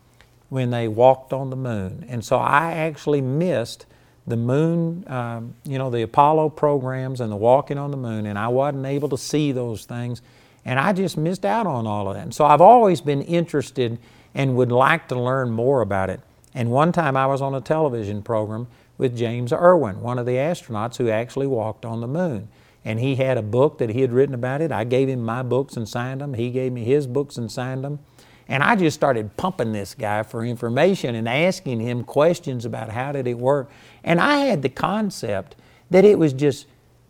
[0.50, 3.86] when they walked on the moon, and so I actually missed
[4.28, 8.38] the moon, um, you know, the Apollo programs and the walking on the moon, and
[8.38, 10.22] I wasn't able to see those things,
[10.64, 12.24] and I just missed out on all of that.
[12.24, 13.98] And so I've always been interested
[14.34, 16.22] and would like to learn more about it.
[16.54, 18.68] And one time I was on a television program
[18.98, 22.48] with James Irwin, one of the astronauts who actually walked on the moon.
[22.84, 24.72] And he had a book that he had written about it.
[24.72, 26.34] I gave him my books and signed them.
[26.34, 28.00] He gave me his books and signed them.
[28.48, 33.12] And I just started pumping this guy for information and asking him questions about how
[33.12, 33.72] did it work.
[34.04, 35.56] And I had the concept
[35.90, 36.68] that it was just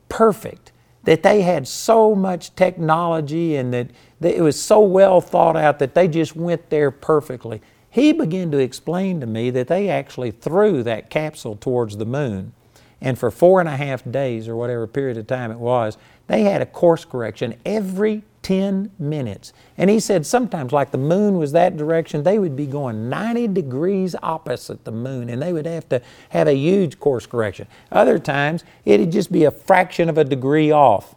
[0.09, 0.71] perfect,
[1.03, 3.89] that they had so much technology and that,
[4.19, 7.61] that it was so well thought out that they just went there perfectly.
[7.89, 12.53] He began to explain to me that they actually threw that capsule towards the moon.
[13.01, 16.43] And for four and a half days, or whatever period of time it was, they
[16.43, 19.53] had a course correction every 10 minutes.
[19.77, 23.47] And he said sometimes, like the moon was that direction, they would be going 90
[23.49, 27.67] degrees opposite the moon and they would have to have a huge course correction.
[27.91, 31.15] Other times, it'd just be a fraction of a degree off.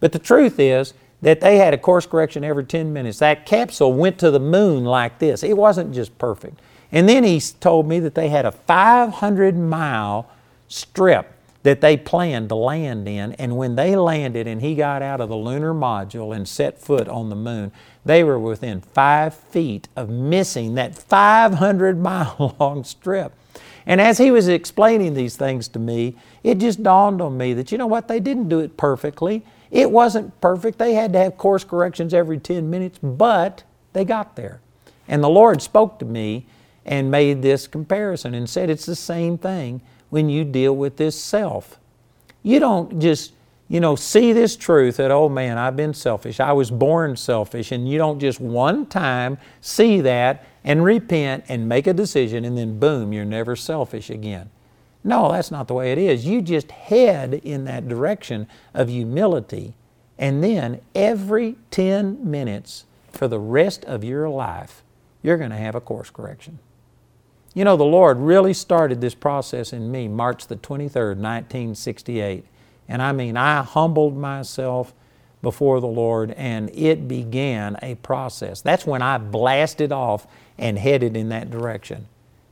[0.00, 3.18] But the truth is that they had a course correction every 10 minutes.
[3.18, 5.42] That capsule went to the moon like this.
[5.42, 6.60] It wasn't just perfect.
[6.92, 10.30] And then he told me that they had a 500 mile
[10.68, 11.35] strip
[11.66, 13.32] that they planned to land in.
[13.32, 17.08] And when they landed and he got out of the lunar module and set foot
[17.08, 17.72] on the moon,
[18.04, 23.32] they were within five feet of missing that 500 mile long strip.
[23.84, 26.14] And as he was explaining these things to me,
[26.44, 29.44] it just dawned on me that, you know what, they didn't do it perfectly.
[29.72, 30.78] It wasn't perfect.
[30.78, 34.60] They had to have course corrections every 10 minutes, but they got there.
[35.08, 36.46] And the Lord spoke to me
[36.84, 41.20] and made this comparison and said it's the same thing when you deal with this
[41.20, 41.78] self.
[42.42, 43.32] You don't just
[43.68, 46.38] you know, see this truth that, oh man, I've been selfish.
[46.38, 47.72] I was born selfish.
[47.72, 52.56] And you don't just one time see that and repent and make a decision and
[52.56, 54.50] then boom, you're never selfish again.
[55.02, 56.26] No, that's not the way it is.
[56.26, 59.74] You just head in that direction of humility.
[60.18, 64.82] And then every 10 minutes for the rest of your life,
[65.22, 66.58] you're going to have a course correction.
[67.56, 72.44] You know, the Lord really started this process in me March the 23rd, 1968.
[72.86, 74.92] And I mean, I humbled myself
[75.40, 78.60] before the Lord and it began a process.
[78.60, 80.26] That's when I blasted off
[80.58, 82.08] and headed in that direction.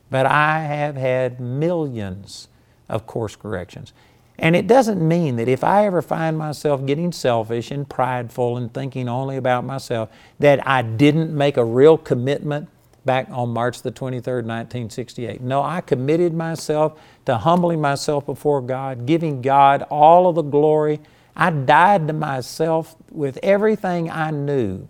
[0.08, 2.48] But I have had millions
[2.88, 3.92] of course corrections.
[4.38, 8.72] And it doesn't mean that if I ever find myself getting selfish and prideful and
[8.72, 12.70] thinking only about myself, that I didn't make a real commitment
[13.04, 15.40] back on March the 23rd, 1968.
[15.40, 21.00] No, I committed myself to humbling myself before God, giving God all of the glory.
[21.36, 24.88] I died to myself with everything I knew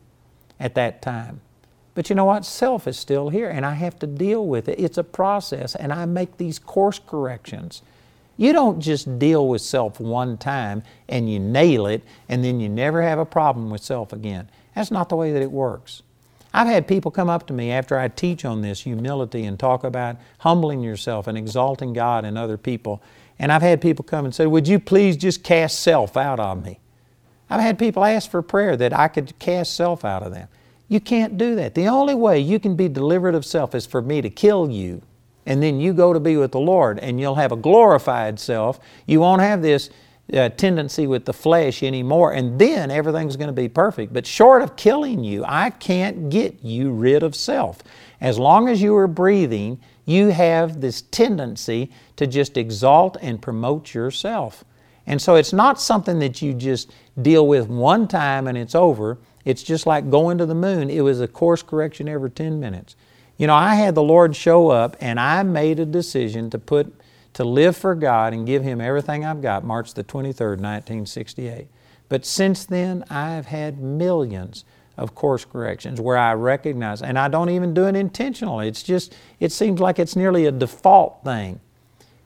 [0.60, 1.40] at that time.
[1.94, 2.44] But you know what?
[2.44, 4.78] Self is still here, and I have to deal with it.
[4.78, 7.82] It's a process, and I make these course corrections.
[8.36, 12.68] You don't just deal with self one time and you nail it, and then you
[12.68, 14.50] never have a problem with self again.
[14.74, 16.02] That's not the way that it works.
[16.54, 19.82] I've had people come up to me after I teach on this humility and talk
[19.82, 23.02] about humbling yourself and exalting God and other people.
[23.40, 26.64] And I've had people come and say, Would you please just cast self out of
[26.64, 26.78] me?
[27.50, 30.46] I've had people ask for prayer that I could cast self out of them.
[30.88, 31.74] You can't do that.
[31.74, 35.02] The only way you can be delivered of self is for me to kill you.
[35.46, 38.78] And then you go to be with the Lord and you'll have a glorified self.
[39.06, 39.90] You won't have this
[40.32, 44.12] uh, tendency with the flesh anymore, and then everything's going to be perfect.
[44.12, 47.78] But short of killing you, I can't get you rid of self.
[48.20, 53.94] As long as you are breathing, you have this tendency to just exalt and promote
[53.94, 54.64] yourself.
[55.06, 59.18] And so it's not something that you just deal with one time and it's over.
[59.44, 60.88] It's just like going to the moon.
[60.88, 62.96] It was a course correction every 10 minutes.
[63.36, 66.94] You know, I had the Lord show up and I made a decision to put
[67.34, 71.68] to live for God and give Him everything I've got, March the 23rd, 1968.
[72.08, 74.64] But since then, I've had millions
[74.96, 78.68] of course corrections where I recognize, and I don't even do it intentionally.
[78.68, 81.60] It's just, it seems like it's nearly a default thing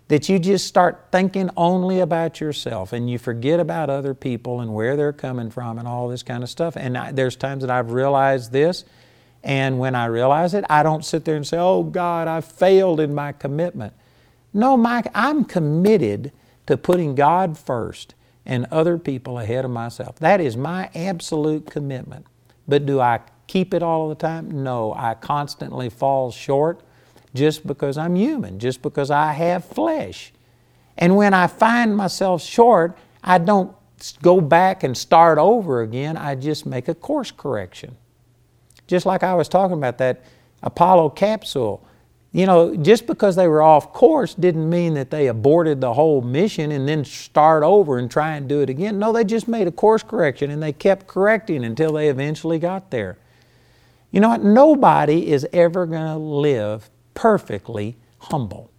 [0.08, 4.72] that you just start thinking only about yourself and you forget about other people and
[4.72, 6.76] where they're coming from and all this kind of stuff.
[6.76, 8.84] And I, there's times that I've realized this,
[9.44, 13.00] and when I realize it, I don't sit there and say, Oh God, I failed
[13.00, 13.92] in my commitment.
[14.52, 16.32] No, Mike, I'm committed
[16.66, 18.14] to putting God first
[18.46, 20.18] and other people ahead of myself.
[20.18, 22.26] That is my absolute commitment.
[22.66, 24.62] But do I keep it all the time?
[24.62, 26.80] No, I constantly fall short
[27.34, 30.32] just because I'm human, just because I have flesh.
[30.96, 33.74] And when I find myself short, I don't
[34.22, 36.16] go back and start over again.
[36.16, 37.96] I just make a course correction.
[38.86, 40.24] Just like I was talking about that
[40.62, 41.86] Apollo capsule
[42.38, 46.20] you know, just because they were off course didn't mean that they aborted the whole
[46.20, 48.96] mission and then start over and try and do it again.
[48.96, 52.92] No, they just made a course correction and they kept correcting until they eventually got
[52.92, 53.18] there.
[54.12, 54.44] You know what?
[54.44, 58.70] Nobody is ever going to live perfectly humble.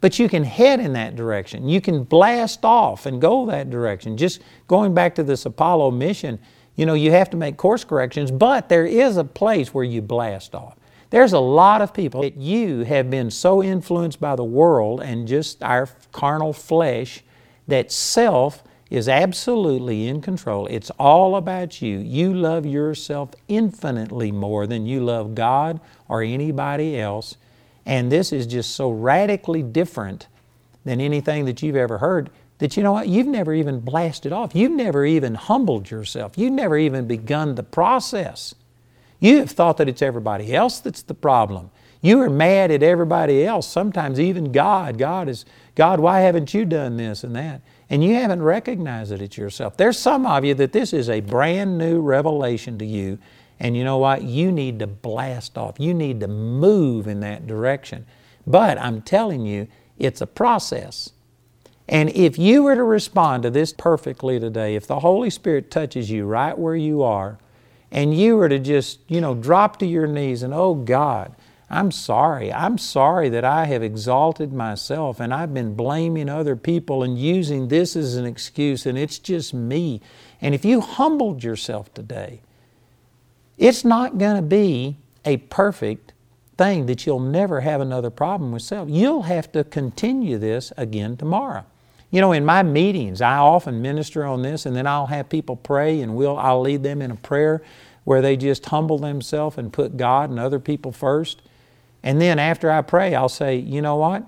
[0.00, 1.68] But you can head in that direction.
[1.68, 4.16] You can blast off and go that direction.
[4.16, 6.38] Just going back to this Apollo mission,
[6.76, 10.00] you know, you have to make course corrections, but there is a place where you
[10.00, 10.75] blast off.
[11.10, 15.28] There's a lot of people that you have been so influenced by the world and
[15.28, 17.22] just our carnal flesh
[17.68, 20.66] that self is absolutely in control.
[20.68, 21.98] It's all about you.
[21.98, 27.36] You love yourself infinitely more than you love God or anybody else.
[27.84, 30.28] And this is just so radically different
[30.84, 33.08] than anything that you've ever heard that you know what?
[33.08, 34.54] You've never even blasted off.
[34.54, 36.38] You've never even humbled yourself.
[36.38, 38.54] You've never even begun the process.
[39.18, 41.70] You have thought that it's everybody else that's the problem.
[42.02, 44.98] You are mad at everybody else, sometimes even God.
[44.98, 45.44] God is,
[45.74, 47.62] God, why haven't you done this and that?
[47.88, 49.76] And you haven't recognized that it's yourself.
[49.76, 53.18] There's some of you that this is a brand new revelation to you.
[53.58, 54.22] And you know what?
[54.22, 55.80] You need to blast off.
[55.80, 58.06] You need to move in that direction.
[58.46, 59.66] But I'm telling you,
[59.98, 61.10] it's a process.
[61.88, 66.10] And if you were to respond to this perfectly today, if the Holy Spirit touches
[66.10, 67.38] you right where you are,
[67.90, 71.34] and you were to just, you know, drop to your knees and, oh God,
[71.68, 72.52] I'm sorry.
[72.52, 77.68] I'm sorry that I have exalted myself and I've been blaming other people and using
[77.68, 80.00] this as an excuse and it's just me.
[80.40, 82.40] And if you humbled yourself today,
[83.58, 86.12] it's not going to be a perfect
[86.56, 88.88] thing that you'll never have another problem with self.
[88.88, 91.64] You'll have to continue this again tomorrow.
[92.10, 95.56] You know, in my meetings, I often minister on this, and then I'll have people
[95.56, 97.62] pray, and we'll, I'll lead them in a prayer
[98.04, 101.42] where they just humble themselves and put God and other people first.
[102.02, 104.24] And then after I pray, I'll say, you know what?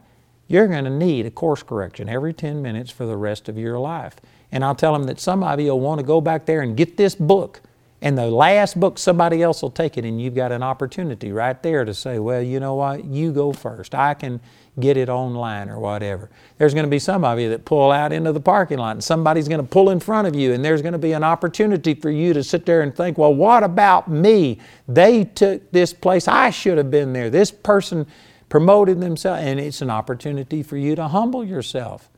[0.49, 3.79] You're going to need a course correction every 10 minutes for the rest of your
[3.79, 4.17] life.
[4.51, 6.77] And I'll tell them that some of you will want to go back there and
[6.77, 7.61] get this book
[8.01, 11.61] and the last book, somebody else will take it, and you've got an opportunity right
[11.63, 13.05] there to say, Well, you know what?
[13.05, 13.95] You go first.
[13.95, 14.41] I can
[14.81, 16.31] get it online or whatever.
[16.59, 19.05] There's going to be some of you that pull out into the parking lot, and
[19.05, 21.95] somebody's going to pull in front of you, and there's going to be an opportunity
[21.95, 24.59] for you to sit there and think, Well, what about me?
[24.87, 26.29] They took this place.
[26.29, 27.31] I should have been there.
[27.31, 28.07] This person
[28.49, 32.11] promoted themselves, and it's an opportunity for you to humble yourself.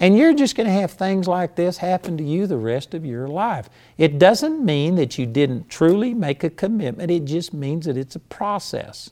[0.00, 3.04] And you're just going to have things like this happen to you the rest of
[3.04, 3.68] your life.
[3.98, 8.16] It doesn't mean that you didn't truly make a commitment, it just means that it's
[8.16, 9.10] a process.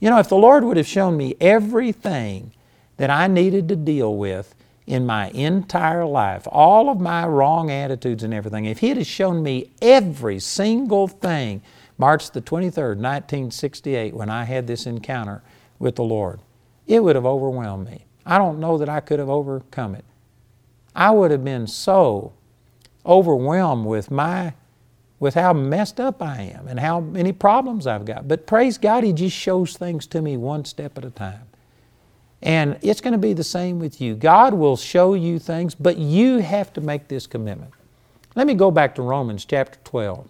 [0.00, 2.52] You know, if the Lord would have shown me everything
[2.96, 4.54] that I needed to deal with
[4.86, 9.42] in my entire life, all of my wrong attitudes and everything, if He had shown
[9.42, 11.62] me every single thing,
[11.98, 15.42] March the 23rd, 1968, when I had this encounter
[15.78, 16.40] with the Lord,
[16.86, 18.04] it would have overwhelmed me.
[18.24, 20.04] I don't know that I could have overcome it.
[20.94, 22.32] I would have been so
[23.04, 24.54] overwhelmed with my
[25.18, 28.28] with how messed up I am and how many problems I've got.
[28.28, 31.46] But praise God, He just shows things to me one step at a time.
[32.42, 34.14] And it's going to be the same with you.
[34.14, 37.72] God will show you things, but you have to make this commitment.
[38.34, 40.28] Let me go back to Romans chapter 12,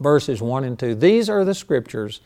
[0.00, 0.94] verses 1 and 2.
[0.94, 2.20] These are the scriptures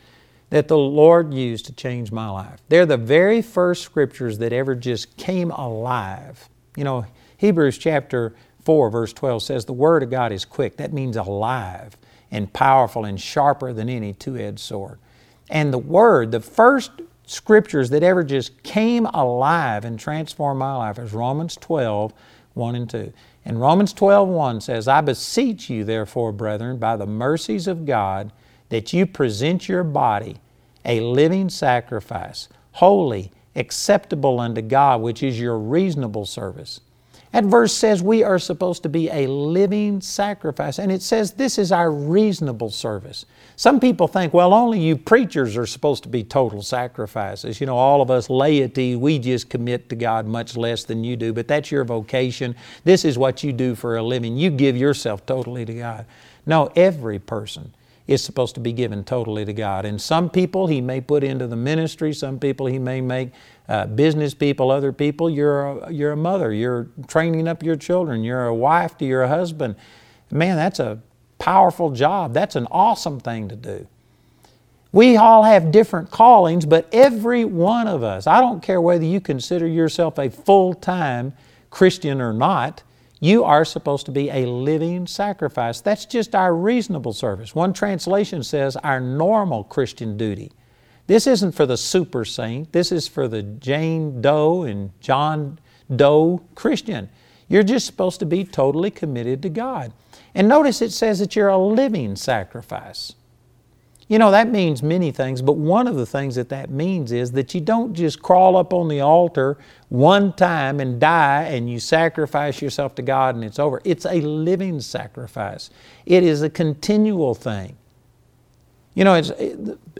[0.49, 2.61] that the Lord used to change my life.
[2.69, 6.49] They're the very first scriptures that ever just came alive.
[6.75, 7.05] You know,
[7.37, 8.33] Hebrews chapter
[8.63, 10.77] 4, verse 12 says, The Word of God is quick.
[10.77, 11.97] That means alive
[12.31, 14.99] and powerful and sharper than any two edged sword.
[15.49, 16.91] And the Word, the first
[17.25, 22.13] scriptures that ever just came alive and transformed my life is Romans 12,
[22.53, 23.13] 1 and 2.
[23.45, 28.31] And Romans 12, 1 says, I beseech you, therefore, brethren, by the mercies of God,
[28.69, 30.37] that you present your body
[30.85, 36.79] a living sacrifice, holy, acceptable unto God, which is your reasonable service.
[37.31, 41.59] That verse says we are supposed to be a living sacrifice, and it says this
[41.59, 43.25] is our reasonable service.
[43.55, 47.61] Some people think, well, only you preachers are supposed to be total sacrifices.
[47.61, 51.15] You know, all of us laity, we just commit to God much less than you
[51.15, 52.55] do, but that's your vocation.
[52.83, 54.35] This is what you do for a living.
[54.35, 56.05] You give yourself totally to God.
[56.47, 57.73] No, every person
[58.09, 59.85] is supposed to be given totally to God.
[59.85, 63.31] And some people He may put into the ministry, some people He may make
[63.67, 65.29] uh, business people, other people.
[65.29, 69.27] You're a, you're a mother, you're training up your children, you're a wife to your
[69.27, 69.75] husband.
[70.31, 70.99] Man, that's a
[71.37, 72.33] powerful job.
[72.33, 73.87] That's an awesome thing to do.
[74.91, 79.21] We all have different callings, but every one of us, I don't care whether you
[79.21, 81.33] consider yourself a full time
[81.69, 82.81] Christian or not,
[83.19, 85.81] you are supposed to be a living sacrifice.
[85.81, 87.53] That's just our reasonable service.
[87.53, 90.51] One translation says our normal Christian duty.
[91.07, 95.59] This isn't for the super saint, this is for the Jane Doe and John
[95.93, 97.09] Doe Christian.
[97.47, 99.91] You're just supposed to be totally committed to God.
[100.35, 103.15] And notice it says that you're a living sacrifice.
[104.09, 107.31] You know, that means many things, but one of the things that that means is
[107.33, 111.79] that you don't just crawl up on the altar one time and die and you
[111.79, 113.79] sacrifice yourself to God and it's over.
[113.85, 115.69] It's a living sacrifice,
[116.07, 117.77] it is a continual thing.
[118.95, 119.31] You know, it's,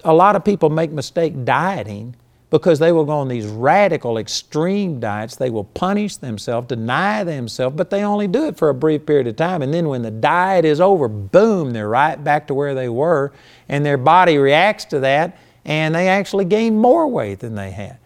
[0.04, 2.16] a lot of people make mistake dieting
[2.50, 5.36] because they will go on these radical, extreme diets.
[5.36, 9.28] They will punish themselves, deny themselves, but they only do it for a brief period
[9.28, 9.62] of time.
[9.62, 13.32] And then when the diet is over, boom, they're right back to where they were,
[13.68, 17.98] and their body reacts to that, and they actually gain more weight than they had.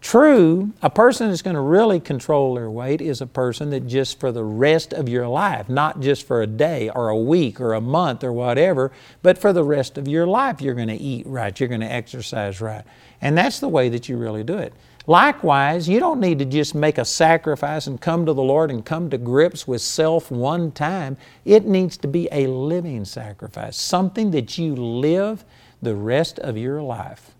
[0.00, 4.20] True, a person that's going to really control their weight is a person that just
[4.20, 7.74] for the rest of your life, not just for a day or a week or
[7.74, 11.26] a month or whatever, but for the rest of your life, you're going to eat
[11.26, 12.84] right, you're going to exercise right.
[13.20, 14.72] And that's the way that you really do it.
[15.06, 18.84] Likewise, you don't need to just make a sacrifice and come to the Lord and
[18.84, 21.16] come to grips with self one time.
[21.46, 25.46] It needs to be a living sacrifice, something that you live
[25.80, 27.30] the rest of your life,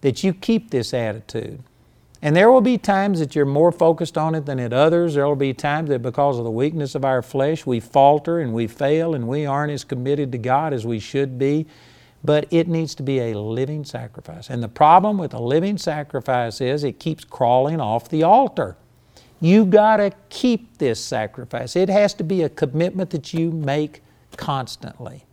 [0.00, 1.62] that you keep this attitude.
[2.22, 5.14] And there will be times that you're more focused on it than at others.
[5.14, 8.54] There will be times that because of the weakness of our flesh, we falter and
[8.54, 11.66] we fail and we aren't as committed to God as we should be
[12.24, 14.48] but it needs to be a living sacrifice.
[14.48, 18.76] And the problem with a living sacrifice is it keeps crawling off the altar.
[19.40, 21.74] You got to keep this sacrifice.
[21.74, 24.02] It has to be a commitment that you make
[24.36, 25.24] constantly.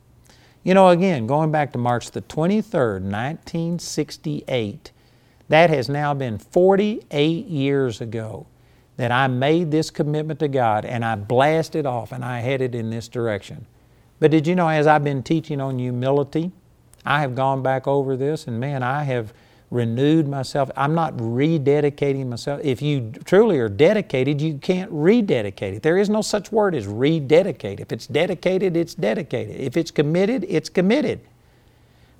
[0.64, 4.90] You know, again, going back to March the 23rd, 1968,
[5.48, 8.46] that has now been 48 years ago
[8.96, 12.90] that I made this commitment to God and I blasted off and I headed in
[12.90, 13.66] this direction.
[14.18, 16.52] But did you know, as I've been teaching on humility,
[17.04, 19.32] I have gone back over this and man, I have
[19.70, 20.70] renewed myself.
[20.76, 22.60] I'm not rededicating myself.
[22.64, 25.82] If you truly are dedicated, you can't rededicate it.
[25.82, 27.78] There is no such word as rededicate.
[27.80, 29.56] If it's dedicated, it's dedicated.
[29.56, 31.20] If it's committed, it's committed.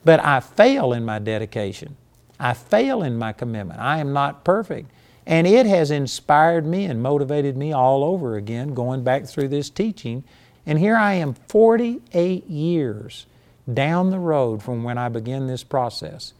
[0.05, 1.97] But I fail in my dedication.
[2.39, 3.81] I fail in my commitment.
[3.81, 4.90] I am not perfect.
[5.27, 9.69] And it has inspired me and motivated me all over again, going back through this
[9.69, 10.24] teaching.
[10.65, 13.27] And here I am 48 years
[13.74, 16.32] down the road from when I began this process.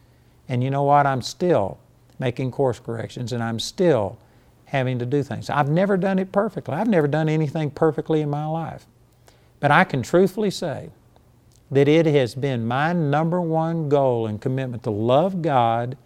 [0.47, 1.05] And you know what?
[1.05, 1.79] I'm still
[2.19, 4.17] making course corrections and I'm still
[4.65, 5.49] having to do things.
[5.49, 6.75] I've never done it perfectly.
[6.75, 8.85] I've never done anything perfectly in my life.
[9.59, 10.89] But I can truthfully say
[11.69, 15.97] that it has been my number one goal and commitment to love God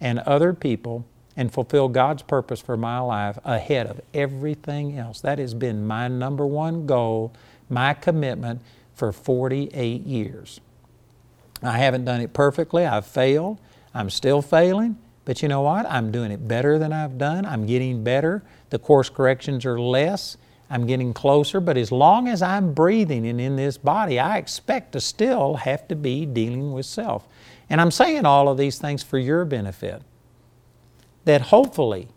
[0.00, 1.04] and other people
[1.36, 5.20] and fulfill God's purpose for my life ahead of everything else.
[5.20, 7.32] That has been my number one goal,
[7.70, 8.60] my commitment
[8.94, 10.60] for 48 years.
[11.62, 13.58] I haven't done it perfectly, I've failed.
[13.94, 15.86] I'm still failing, but you know what?
[15.86, 17.44] I'm doing it better than I've done.
[17.44, 18.42] I'm getting better.
[18.70, 20.36] The course corrections are less.
[20.70, 24.92] I'm getting closer, but as long as I'm breathing and in this body, I expect
[24.92, 27.28] to still have to be dealing with self.
[27.68, 30.02] And I'm saying all of these things for your benefit.
[31.26, 32.08] That hopefully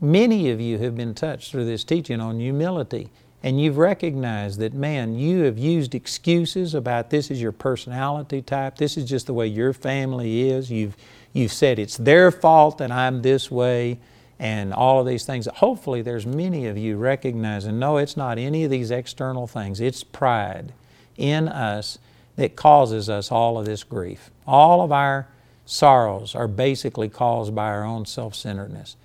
[0.00, 3.10] many of you have been touched through this teaching on humility
[3.44, 8.78] and you've recognized that, man, you have used excuses about this is your personality type,
[8.78, 10.70] this is just the way your family is.
[10.70, 10.96] You've,
[11.34, 13.98] you've said it's their fault that I'm this way,
[14.38, 15.46] and all of these things.
[15.56, 20.02] Hopefully, there's many of you recognizing no, it's not any of these external things, it's
[20.02, 20.72] pride
[21.18, 21.98] in us
[22.36, 24.30] that causes us all of this grief.
[24.46, 25.28] All of our
[25.66, 28.96] sorrows are basically caused by our own self centeredness.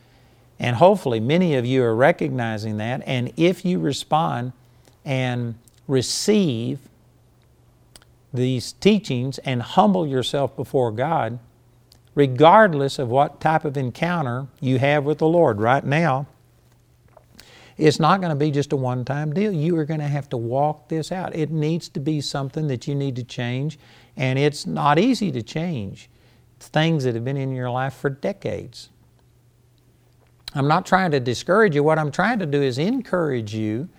[0.60, 3.02] And hopefully, many of you are recognizing that.
[3.06, 4.52] And if you respond
[5.06, 5.56] and
[5.88, 6.80] receive
[8.34, 11.40] these teachings and humble yourself before God,
[12.14, 16.28] regardless of what type of encounter you have with the Lord right now,
[17.78, 19.54] it's not going to be just a one time deal.
[19.54, 21.34] You are going to have to walk this out.
[21.34, 23.80] It needs to be something that you need to change,
[24.18, 26.10] and it's not easy to change
[26.60, 28.90] things that have been in your life for decades.
[30.54, 31.84] I'm not trying to discourage you.
[31.84, 33.90] What I'm trying to do is encourage you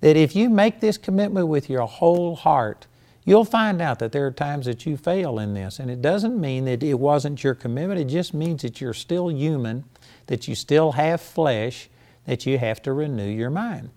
[0.00, 2.86] that if you make this commitment with your whole heart,
[3.24, 5.78] you'll find out that there are times that you fail in this.
[5.78, 9.30] And it doesn't mean that it wasn't your commitment, it just means that you're still
[9.30, 9.84] human,
[10.26, 11.88] that you still have flesh,
[12.26, 13.90] that you have to renew your mind.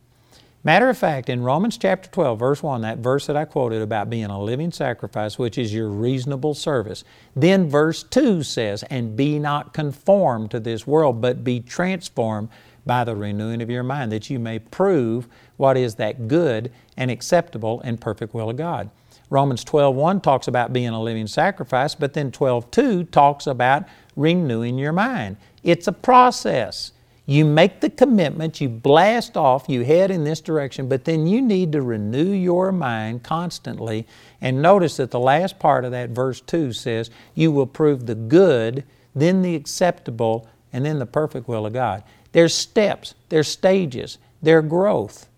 [0.61, 4.09] Matter of fact, in Romans chapter 12, verse 1, that verse that I quoted about
[4.09, 9.39] being a living sacrifice, which is your reasonable service, then verse 2 says, And be
[9.39, 12.49] not conformed to this world, but be transformed
[12.85, 17.09] by the renewing of your mind, that you may prove what is that good and
[17.09, 18.89] acceptable and perfect will of God.
[19.29, 23.85] Romans 12:1 talks about being a living sacrifice, but then 12:2 talks about
[24.17, 25.37] renewing your mind.
[25.63, 26.91] It's a process.
[27.29, 31.43] You make the commitment, you blast off, you head in this direction, but then you
[31.43, 34.07] need to renew your mind constantly.
[34.41, 38.15] And notice that the last part of that verse 2 says, You will prove the
[38.15, 38.83] good,
[39.13, 42.03] then the acceptable, and then the perfect will of God.
[42.31, 45.29] There's steps, there's stages, there's growth.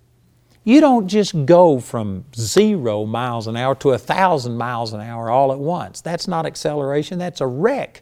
[0.64, 5.30] You don't just go from zero miles an hour to a thousand miles an hour
[5.30, 6.00] all at once.
[6.00, 8.02] That's not acceleration, that's a wreck.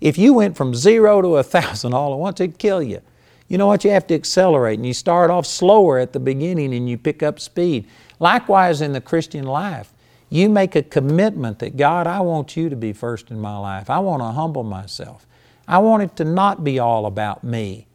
[0.00, 3.02] If you went from zero to a thousand all at once, it'd kill you.
[3.50, 3.84] You know what?
[3.84, 7.20] You have to accelerate and you start off slower at the beginning and you pick
[7.20, 7.88] up speed.
[8.20, 9.92] Likewise, in the Christian life,
[10.28, 13.90] you make a commitment that God, I want you to be first in my life.
[13.90, 15.26] I want to humble myself.
[15.66, 17.88] I want it to not be all about me.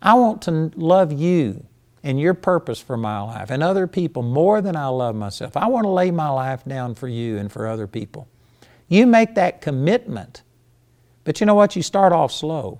[0.00, 1.66] I want to love you
[2.04, 5.56] and your purpose for my life and other people more than I love myself.
[5.56, 8.28] I want to lay my life down for you and for other people.
[8.86, 10.42] You make that commitment,
[11.24, 11.74] but you know what?
[11.74, 12.78] You start off slow.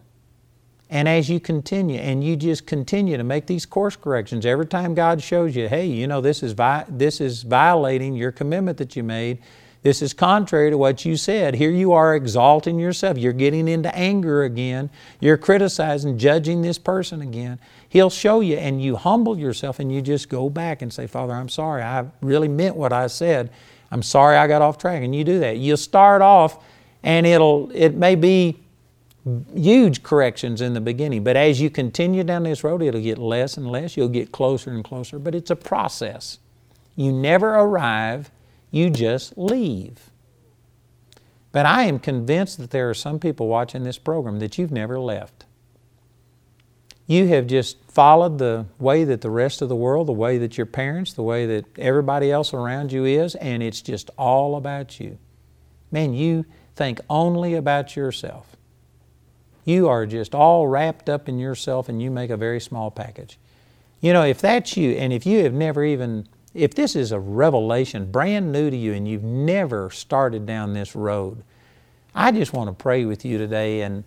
[0.91, 4.95] And as you continue, and you just continue to make these course corrections, every time
[4.95, 8.95] God shows you, hey, you know, this is, vi- this is violating your commitment that
[8.95, 9.39] you made,
[9.85, 11.55] this is contrary to what you said.
[11.55, 13.19] Here you are exalting yourself.
[13.19, 14.89] You're getting into anger again.
[15.21, 17.59] You're criticizing, judging this person again.
[17.87, 21.35] He'll show you, and you humble yourself, and you just go back and say, Father,
[21.35, 21.83] I'm sorry.
[21.83, 23.51] I really meant what I said.
[23.91, 25.03] I'm sorry I got off track.
[25.03, 25.59] And you do that.
[25.59, 26.65] You'll start off,
[27.03, 28.64] and it'll, it may be
[29.55, 33.57] huge corrections in the beginning, but as you continue down this road, it'll get less
[33.57, 33.97] and less.
[33.97, 36.39] You'll get closer and closer, but it's a process.
[36.95, 38.31] You never arrive,
[38.71, 40.11] you just leave.
[41.53, 44.99] But I am convinced that there are some people watching this program that you've never
[44.99, 45.45] left.
[47.07, 50.57] You have just followed the way that the rest of the world, the way that
[50.57, 54.99] your parents, the way that everybody else around you is, and it's just all about
[54.99, 55.19] you.
[55.93, 56.45] Man, you
[56.75, 58.54] think only about yourself.
[59.65, 63.39] You are just all wrapped up in yourself and you make a very small package.
[64.01, 67.19] You know, if that's you, and if you have never even, if this is a
[67.19, 71.43] revelation brand new to you and you've never started down this road,
[72.15, 74.05] I just want to pray with you today and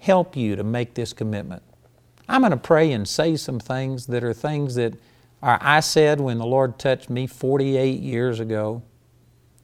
[0.00, 1.62] help you to make this commitment.
[2.28, 4.94] I'm going to pray and say some things that are things that
[5.42, 8.82] are, I said when the Lord touched me 48 years ago.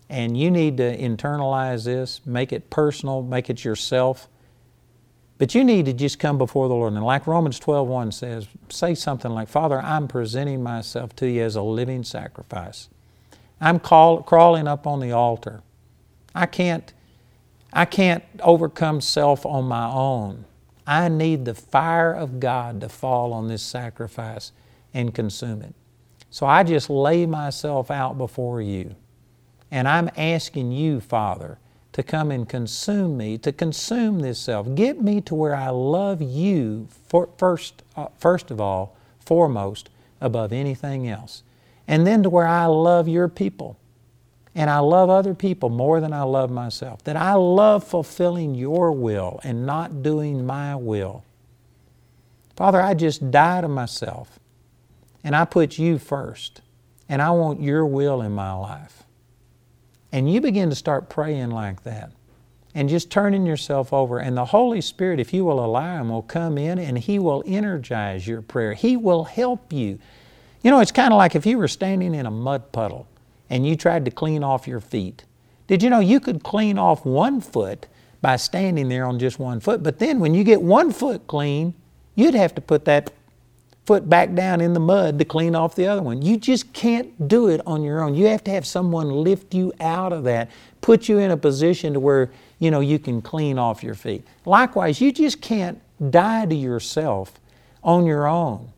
[0.09, 4.29] And you need to internalize this, make it personal, make it yourself.
[5.43, 6.93] But you need to just come before the Lord.
[6.93, 11.57] And like Romans 12:1 says, say something like, Father, I'm presenting myself to you as
[11.57, 12.89] a living sacrifice.
[13.61, 15.63] I'm call, crawling up on the altar.
[16.33, 16.93] I can't,
[17.73, 20.45] I can't overcome self on my own.
[20.87, 24.53] I need the fire of God to fall on this sacrifice
[24.95, 25.75] and consume it.
[26.31, 28.95] So I just lay myself out before you.
[29.73, 31.59] And I'm asking you, Father,
[31.93, 34.75] to come and consume me, to consume this self.
[34.75, 39.91] Get me to where I love you for, first, uh, first of all, foremost,
[40.21, 41.43] above anything else.
[41.87, 43.79] And then to where I love your people.
[44.55, 47.03] And I love other people more than I love myself.
[47.05, 51.25] That I love fulfilling your will and not doing my will.
[52.57, 54.39] Father, I just die to myself
[55.25, 56.61] and I put you first.
[57.09, 59.02] And I want your will in my life.
[60.13, 62.13] And you begin to start praying like that
[62.75, 64.19] and just turning yourself over.
[64.19, 67.43] And the Holy Spirit, if you will allow Him, will come in and He will
[67.47, 68.75] energize your prayer.
[68.75, 69.99] He will help you.
[70.63, 73.09] You know, it's kind of like if you were standing in a mud puddle
[73.51, 75.25] and you tried to clean off your feet.
[75.67, 77.87] Did you know you could clean off one foot
[78.21, 79.83] by standing there on just one foot?
[79.83, 81.75] But then when you get one foot clean,
[82.15, 83.13] you'd have to put that
[83.85, 86.23] foot back down in the mud to clean off the other one.
[86.23, 88.15] You just can't do it on your own.
[88.15, 90.51] You have to have someone lift you out of that,
[90.81, 94.25] put you in a position to where you know you can clean off your feet.
[94.45, 95.81] Likewise, you just can't
[96.11, 97.41] die to yourself
[97.83, 98.73] on your own.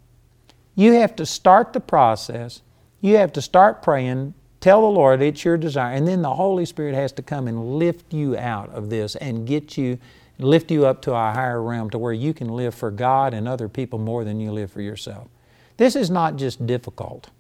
[0.75, 2.63] You have to start the process.
[3.01, 6.65] You have to start praying, tell the Lord it's your desire, and then the Holy
[6.65, 9.99] Spirit has to come and lift you out of this and get you
[10.39, 13.47] lift you up to a higher realm to where you can live for God and
[13.47, 15.29] other people more than you live for yourself.
[15.77, 17.31] This is not just difficult,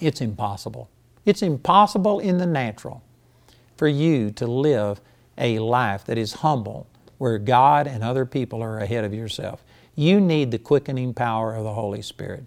[0.00, 0.90] it's impossible.
[1.24, 3.02] It's impossible in the natural
[3.76, 5.00] for you to live
[5.38, 6.86] a life that is humble,
[7.18, 9.64] where God and other people are ahead of yourself.
[9.96, 12.44] You need the quickening power of the Holy Spirit.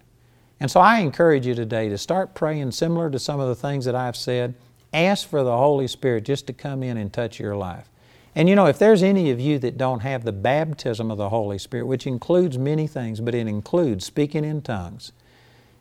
[0.59, 3.85] And so I encourage you today to start praying similar to some of the things
[3.85, 4.55] that I've said.
[4.93, 7.89] Ask for the Holy Spirit just to come in and touch your life.
[8.37, 11.29] And you know, if there's any of you that don't have the baptism of the
[11.29, 15.11] Holy Spirit, which includes many things, but it includes speaking in tongues,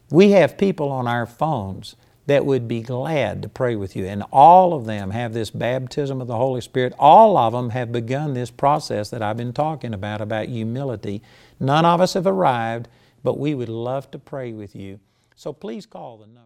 [0.09, 4.07] we have people on our phones that would be glad to pray with you.
[4.07, 6.95] And all of them have this baptism of the Holy Spirit.
[6.99, 11.21] All of them have begun this process that I've been talking about, about humility.
[11.61, 12.89] None of us have arrived,
[13.23, 14.99] but we would love to pray with you.
[15.35, 16.46] So please call the number.